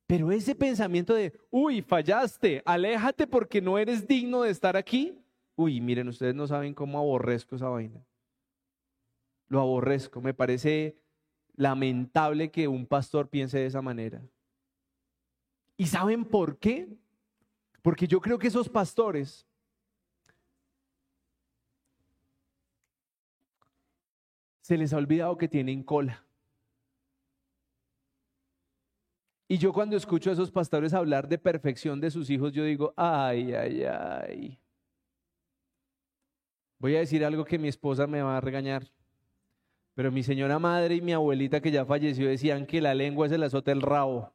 [0.08, 5.20] Pero ese pensamiento de, uy, fallaste, aléjate porque no eres digno de estar aquí.
[5.56, 8.06] Uy, miren, ustedes no saben cómo aborrezco esa vaina.
[9.48, 10.98] Lo aborrezco, me parece
[11.56, 14.22] lamentable que un pastor piense de esa manera.
[15.78, 16.98] ¿Y saben por qué?
[17.82, 19.46] Porque yo creo que esos pastores
[24.62, 26.26] se les ha olvidado que tienen cola.
[29.48, 32.94] Y yo cuando escucho a esos pastores hablar de perfección de sus hijos, yo digo,
[32.98, 34.60] ay, ay, ay.
[36.80, 38.92] Voy a decir algo que mi esposa me va a regañar.
[39.94, 43.32] Pero mi señora madre y mi abuelita que ya falleció decían que la lengua es
[43.32, 44.35] el azote del rabo.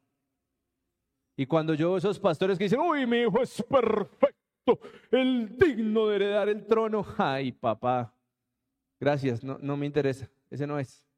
[1.41, 4.79] Y cuando yo esos pastores que dicen, uy, mi hijo es perfecto,
[5.11, 8.15] el digno de heredar el trono, ay, papá,
[9.01, 11.09] gracias, no, no me interesa, ese no es.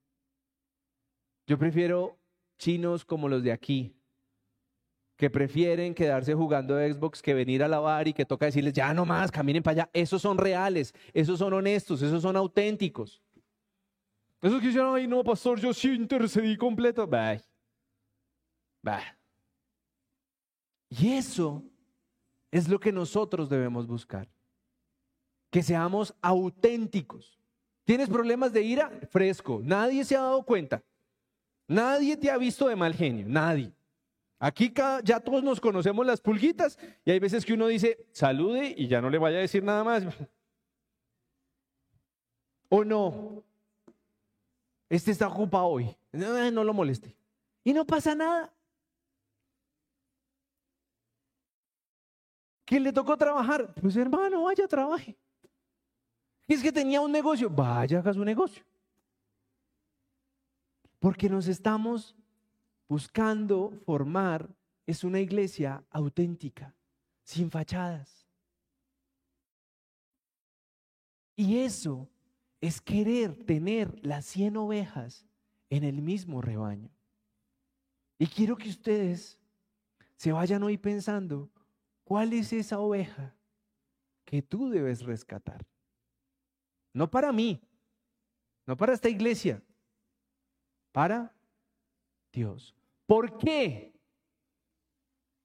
[1.45, 2.21] Yo prefiero
[2.57, 3.97] chinos como los de aquí,
[5.17, 9.05] que prefieren quedarse jugando Xbox que venir a lavar y que toca decirles, ya no
[9.05, 9.91] más, caminen para allá.
[9.93, 13.21] Esos son reales, esos son honestos, esos son auténticos.
[14.41, 17.09] Esos que dicen, ay, no, pastor, yo sí intercedí completo.
[17.09, 17.39] Bah.
[18.85, 19.03] Bah.
[20.99, 21.63] Y eso
[22.51, 24.29] es lo que nosotros debemos buscar.
[25.51, 27.39] Que seamos auténticos.
[27.85, 28.91] ¿Tienes problemas de ira?
[29.11, 29.61] Fresco.
[29.65, 30.83] Nadie se ha dado cuenta.
[31.67, 33.25] Nadie te ha visto de mal genio.
[33.27, 33.73] Nadie.
[34.39, 34.73] Aquí
[35.05, 39.01] ya todos nos conocemos las pulguitas y hay veces que uno dice, salude y ya
[39.01, 40.05] no le vaya a decir nada más.
[42.69, 43.43] ¿O no?
[44.91, 45.97] Este está ocupado hoy.
[46.11, 47.17] No, no lo moleste.
[47.65, 48.53] Y no pasa nada.
[52.73, 53.75] ¿Quién le tocó trabajar?
[53.75, 55.15] Pues hermano, vaya, trabaje.
[56.49, 58.65] Es que tenía un negocio, vaya, haga su negocio.
[60.99, 62.17] Porque nos estamos
[62.89, 64.49] buscando formar,
[64.87, 66.75] es una iglesia auténtica,
[67.23, 68.27] sin fachadas.
[71.37, 72.09] Y eso
[72.59, 75.27] es querer tener las 100 ovejas
[75.69, 76.89] en el mismo rebaño.
[78.19, 79.39] Y quiero que ustedes
[80.17, 81.51] se vayan hoy pensando,
[82.05, 83.35] ¿cuál es esa oveja
[84.25, 85.65] que tú debes rescatar?
[86.93, 87.61] No para mí,
[88.67, 89.63] no para esta iglesia,
[90.93, 91.35] para
[92.33, 92.75] Dios.
[93.07, 93.93] ¿Por qué?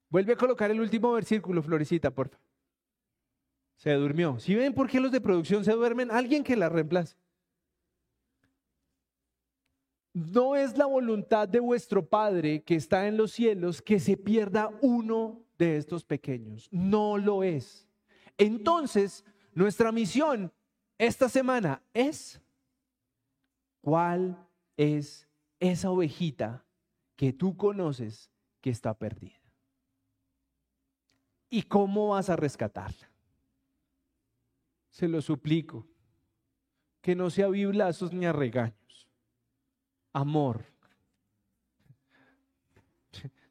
[0.10, 2.48] Vuelve a colocar el último versículo, Florecita, por favor.
[3.76, 4.40] Se durmió.
[4.40, 7.16] Si ven por qué los de producción se duermen, alguien que la reemplace.
[10.14, 14.72] No es la voluntad de vuestro Padre que está en los cielos que se pierda
[14.82, 16.68] uno de estos pequeños.
[16.72, 17.88] No lo es.
[18.38, 20.52] Entonces, nuestra misión
[20.98, 22.42] esta semana es,
[23.82, 25.28] ¿cuál es
[25.60, 26.66] esa ovejita
[27.16, 28.32] que tú conoces
[28.62, 29.42] que está perdida?
[31.50, 33.10] ¿Y cómo vas a rescatarla?
[34.90, 35.88] Se lo suplico,
[37.02, 39.08] que no sea biblazos ni a regaños.
[40.14, 40.66] Amor.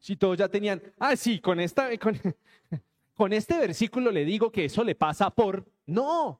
[0.07, 2.17] Si todos ya tenían, ah, sí, con, esta, con,
[3.13, 6.39] con este versículo le digo que eso le pasa por, no,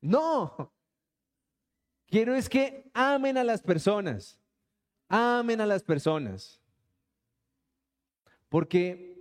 [0.00, 0.72] no.
[2.06, 4.40] Quiero es que amen a las personas.
[5.10, 6.58] Amen a las personas.
[8.48, 9.14] Porque,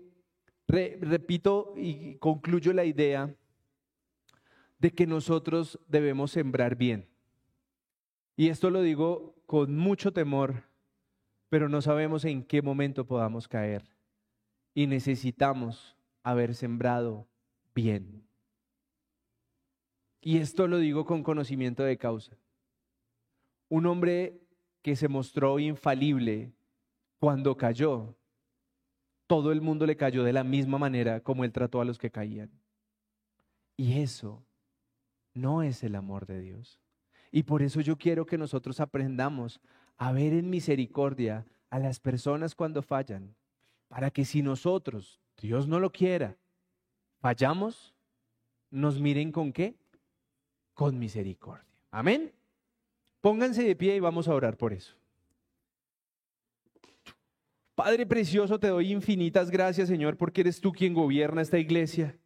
[0.66, 3.36] repito y concluyo la idea
[4.78, 7.10] de que nosotros debemos sembrar bien.
[8.38, 10.69] Y esto lo digo con mucho temor,
[11.50, 13.84] pero no sabemos en qué momento podamos caer.
[14.74, 17.28] Y necesitamos haber sembrado
[17.74, 18.24] bien.
[20.22, 22.38] Y esto lo digo con conocimiento de causa.
[23.68, 24.40] Un hombre
[24.82, 26.54] que se mostró infalible
[27.20, 28.16] cuando cayó,
[29.28, 32.12] todo el mundo le cayó de la misma manera como él trató a los que
[32.12, 32.52] caían.
[33.78, 34.44] Y eso
[35.34, 36.80] no es el amor de Dios.
[37.32, 39.62] Y por eso yo quiero que nosotros aprendamos
[40.00, 43.36] a ver en misericordia a las personas cuando fallan,
[43.90, 46.38] para que si nosotros, Dios no lo quiera,
[47.20, 47.94] fallamos,
[48.72, 49.76] nos miren con qué?
[50.74, 51.66] Con misericordia.
[51.92, 52.32] Amén.
[53.20, 54.96] Pónganse de pie y vamos a orar por eso.
[57.76, 62.18] Padre precioso, te doy infinitas gracias, Señor, porque eres tú quien gobierna esta iglesia.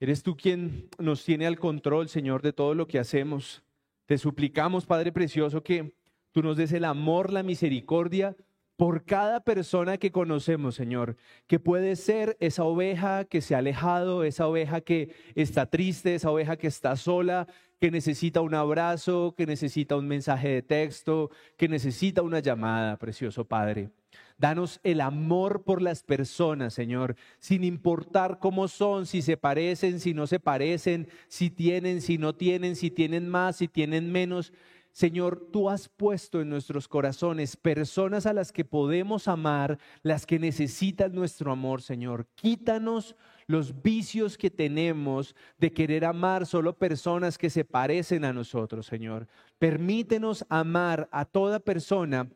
[0.00, 3.62] Eres tú quien nos tiene al control, Señor, de todo lo que hacemos.
[4.06, 5.99] Te suplicamos, Padre Precioso, que
[6.32, 8.36] tú nos des el amor, la misericordia
[8.80, 14.24] por cada persona que conocemos, Señor, que puede ser esa oveja que se ha alejado,
[14.24, 17.46] esa oveja que está triste, esa oveja que está sola,
[17.78, 23.44] que necesita un abrazo, que necesita un mensaje de texto, que necesita una llamada, precioso
[23.44, 23.90] Padre.
[24.38, 30.14] Danos el amor por las personas, Señor, sin importar cómo son, si se parecen, si
[30.14, 34.54] no se parecen, si tienen, si no tienen, si tienen más, si tienen menos.
[34.92, 40.38] Señor, tú has puesto en nuestros corazones personas a las que podemos amar, las que
[40.38, 42.26] necesitan nuestro amor, Señor.
[42.34, 43.16] Quítanos
[43.46, 49.26] los vicios que tenemos de querer amar solo personas que se parecen a nosotros, Señor.
[49.58, 52.28] Permítenos amar a toda persona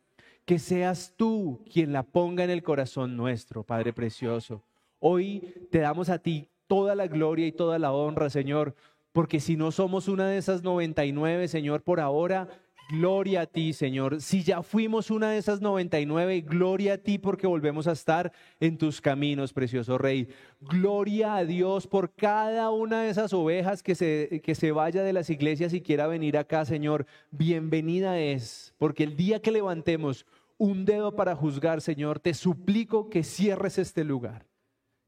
[0.44, 4.62] que seas tú quien la ponga en el corazón nuestro, Padre Precioso.
[4.98, 8.74] Hoy te damos a ti toda la gloria y toda la honra, Señor,
[9.14, 12.48] porque si no somos una de esas 99, Señor, por ahora,
[12.90, 14.20] Gloria a ti, Señor.
[14.20, 18.76] Si ya fuimos una de esas 99, gloria a ti porque volvemos a estar en
[18.76, 20.28] tus caminos, precioso Rey.
[20.60, 25.14] Gloria a Dios por cada una de esas ovejas que se, que se vaya de
[25.14, 27.06] las iglesias y quiera venir acá, Señor.
[27.30, 30.26] Bienvenida es, porque el día que levantemos
[30.58, 34.44] un dedo para juzgar, Señor, te suplico que cierres este lugar.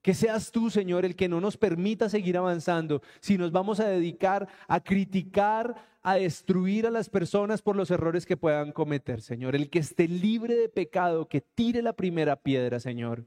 [0.06, 3.88] Que seas tú, Señor, el que no nos permita seguir avanzando, si nos vamos a
[3.88, 9.56] dedicar a criticar, a destruir a las personas por los errores que puedan cometer, Señor.
[9.56, 13.24] El que esté libre de pecado, que tire la primera piedra, Señor.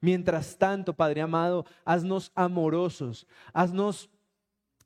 [0.00, 4.08] Mientras tanto, Padre amado, haznos amorosos, haznos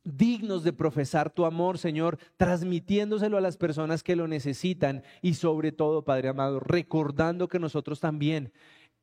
[0.02, 5.70] dignos de profesar tu amor, Señor, transmitiéndoselo a las personas que lo necesitan y sobre
[5.70, 8.52] todo, Padre amado, recordando que nosotros también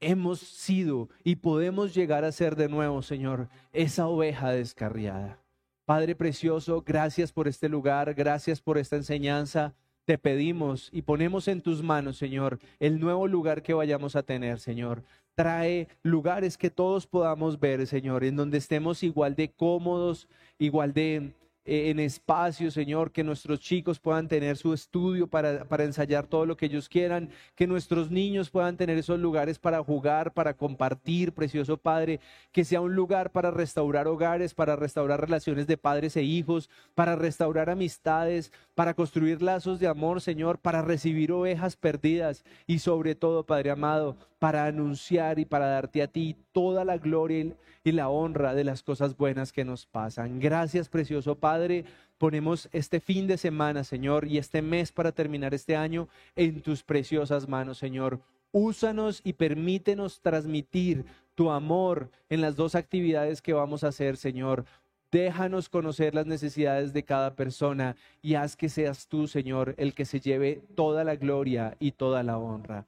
[0.04, 5.39] hemos sido y podemos llegar a ser de nuevo, Señor, esa oveja descarriada.
[5.86, 9.74] Padre precioso, gracias por este lugar, gracias por esta enseñanza.
[10.06, 14.60] Te pedimos y ponemos en tus manos, Señor, el nuevo lugar que vayamos a tener,
[14.60, 15.04] Señor.
[15.36, 20.28] Trae lugares que todos podamos ver, Señor, en donde estemos igual de cómodos,
[20.58, 21.34] igual de
[21.66, 26.57] en espacio, Señor, que nuestros chicos puedan tener su estudio para, para, ensayar todo lo
[26.57, 31.78] que ellos quieran, que nuestros niños puedan tener esos lugares para jugar, para compartir, precioso
[31.78, 32.20] Padre,
[32.51, 37.16] que sea un lugar para restaurar hogares, para restaurar relaciones de padres e hijos, para
[37.16, 43.45] restaurar amistades, para construir lazos de amor, Señor, para recibir ovejas perdidas y sobre todo,
[43.45, 48.54] Padre amado, para anunciar y para darte a ti toda la gloria y la honra
[48.54, 50.41] de las cosas buenas que nos pasan.
[50.41, 51.86] Gracias, precioso Padre.
[52.18, 56.84] Ponemos este fin de semana, Señor, y este mes para terminar este año en tus
[56.84, 58.20] preciosas manos, Señor.
[58.52, 64.66] Úsanos y permítenos transmitir tu amor en las dos actividades que vamos a hacer, Señor.
[65.10, 70.04] Déjanos conocer las necesidades de cada persona y haz que seas tú, Señor, el que
[70.04, 72.88] se lleve toda la gloria y toda la honra.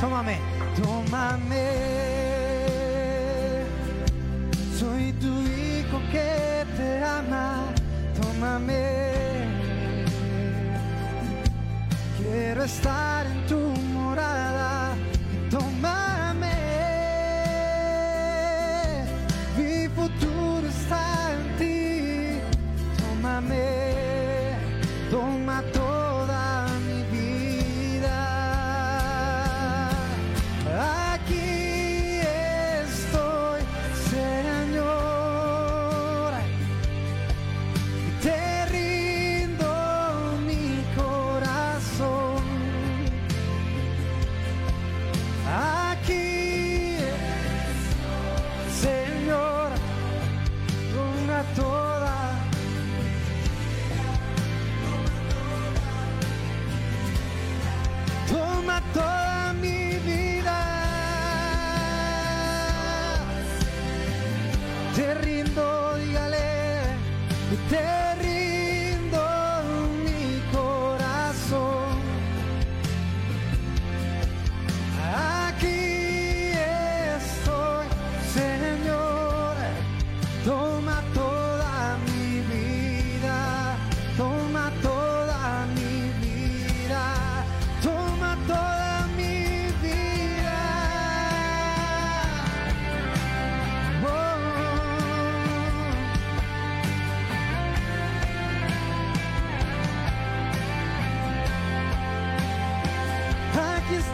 [0.00, 0.38] Tómame,
[0.80, 1.66] tómame.
[4.78, 7.64] Soy tu hijo que te ama.
[8.20, 9.48] Tómame.
[12.16, 13.87] Quiero estar en tu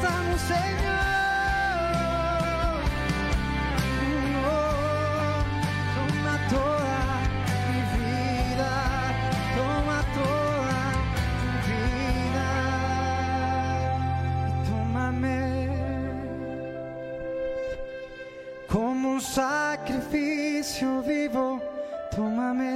[0.04, 1.04] estamos, Señor.
[4.46, 5.42] Oh,
[5.96, 7.00] toma toda
[7.70, 8.72] mi vida,
[9.56, 10.80] toma toda
[11.40, 12.50] tu vida
[14.48, 15.40] y tómame
[18.68, 21.60] como un sacrificio vivo,
[22.14, 22.74] tómame.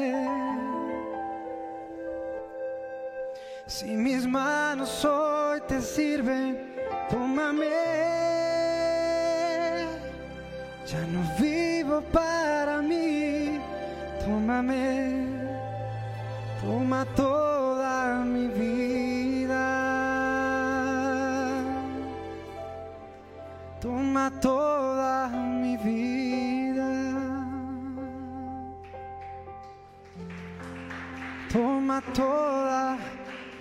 [3.67, 6.68] Si mis manos hoy te sirven,
[7.39, 7.67] tómame.
[10.87, 13.61] Ya no vivo para mí,
[14.25, 15.29] tómame.
[16.61, 19.67] Toma toda mi vida.
[23.81, 26.91] Toma toda mi vida.
[31.53, 32.99] Toma toda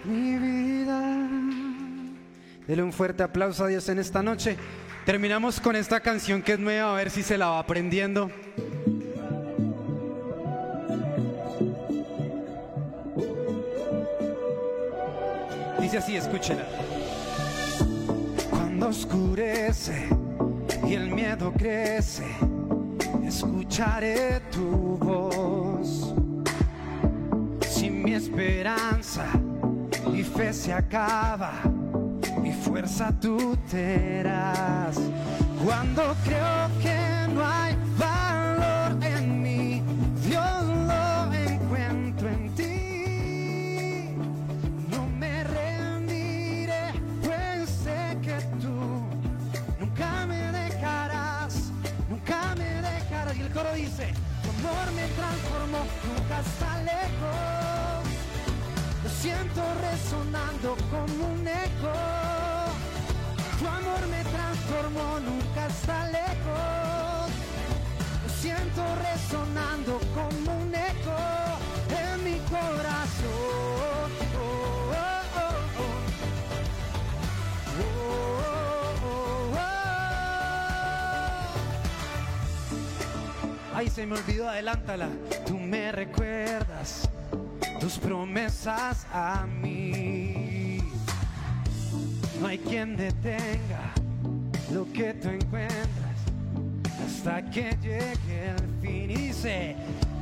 [0.04, 0.77] mi vida.
[2.68, 4.58] Dele un fuerte aplauso a Dios en esta noche.
[5.06, 8.30] Terminamos con esta canción que es nueva, a ver si se la va aprendiendo.
[15.80, 16.66] Dice así, escúchela.
[18.50, 20.10] Cuando oscurece
[20.86, 22.26] y el miedo crece,
[23.26, 26.14] escucharé tu voz.
[27.62, 29.26] Si mi esperanza
[30.14, 31.54] y fe se acaba,
[32.68, 34.98] fuerza tú te darás.
[35.64, 37.77] Cuando creo que no hay
[68.78, 71.18] siento resonando como un eco
[71.90, 74.12] en mi corazón.
[74.40, 74.92] Oh,
[77.76, 79.58] oh, oh.
[83.74, 85.10] Ay, se me olvidó, adelántala.
[85.46, 87.10] Tú me recuerdas
[87.80, 90.80] tus promesas a mí.
[92.40, 93.94] No hay quien detenga
[94.72, 95.97] lo que tú encuentras
[97.28, 99.12] hasta que llegue el fin.
[99.12, 99.76] Y dice,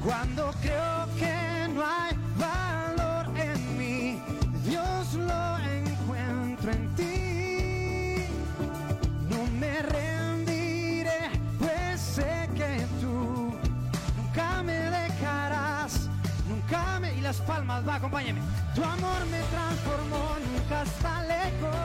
[0.04, 4.20] cuando creo que no hay valor en mí,
[4.66, 8.26] Dios lo encuentro en ti.
[9.30, 11.30] No me rendiré,
[11.60, 13.54] pues sé que tú
[14.18, 16.10] nunca me dejarás,
[16.50, 17.14] nunca me...
[17.14, 18.42] Y las palmas, va, acompáñame.
[18.74, 21.76] Tu amor me transformó, nunca está lejos.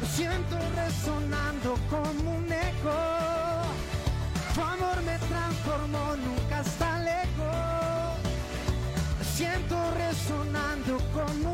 [0.00, 3.11] Lo siento resonando como un eco.
[5.04, 8.16] Me transformó, nunca está lejos.
[9.34, 11.51] Siento resonando como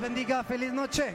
[0.00, 1.14] bendiga, feliz noche.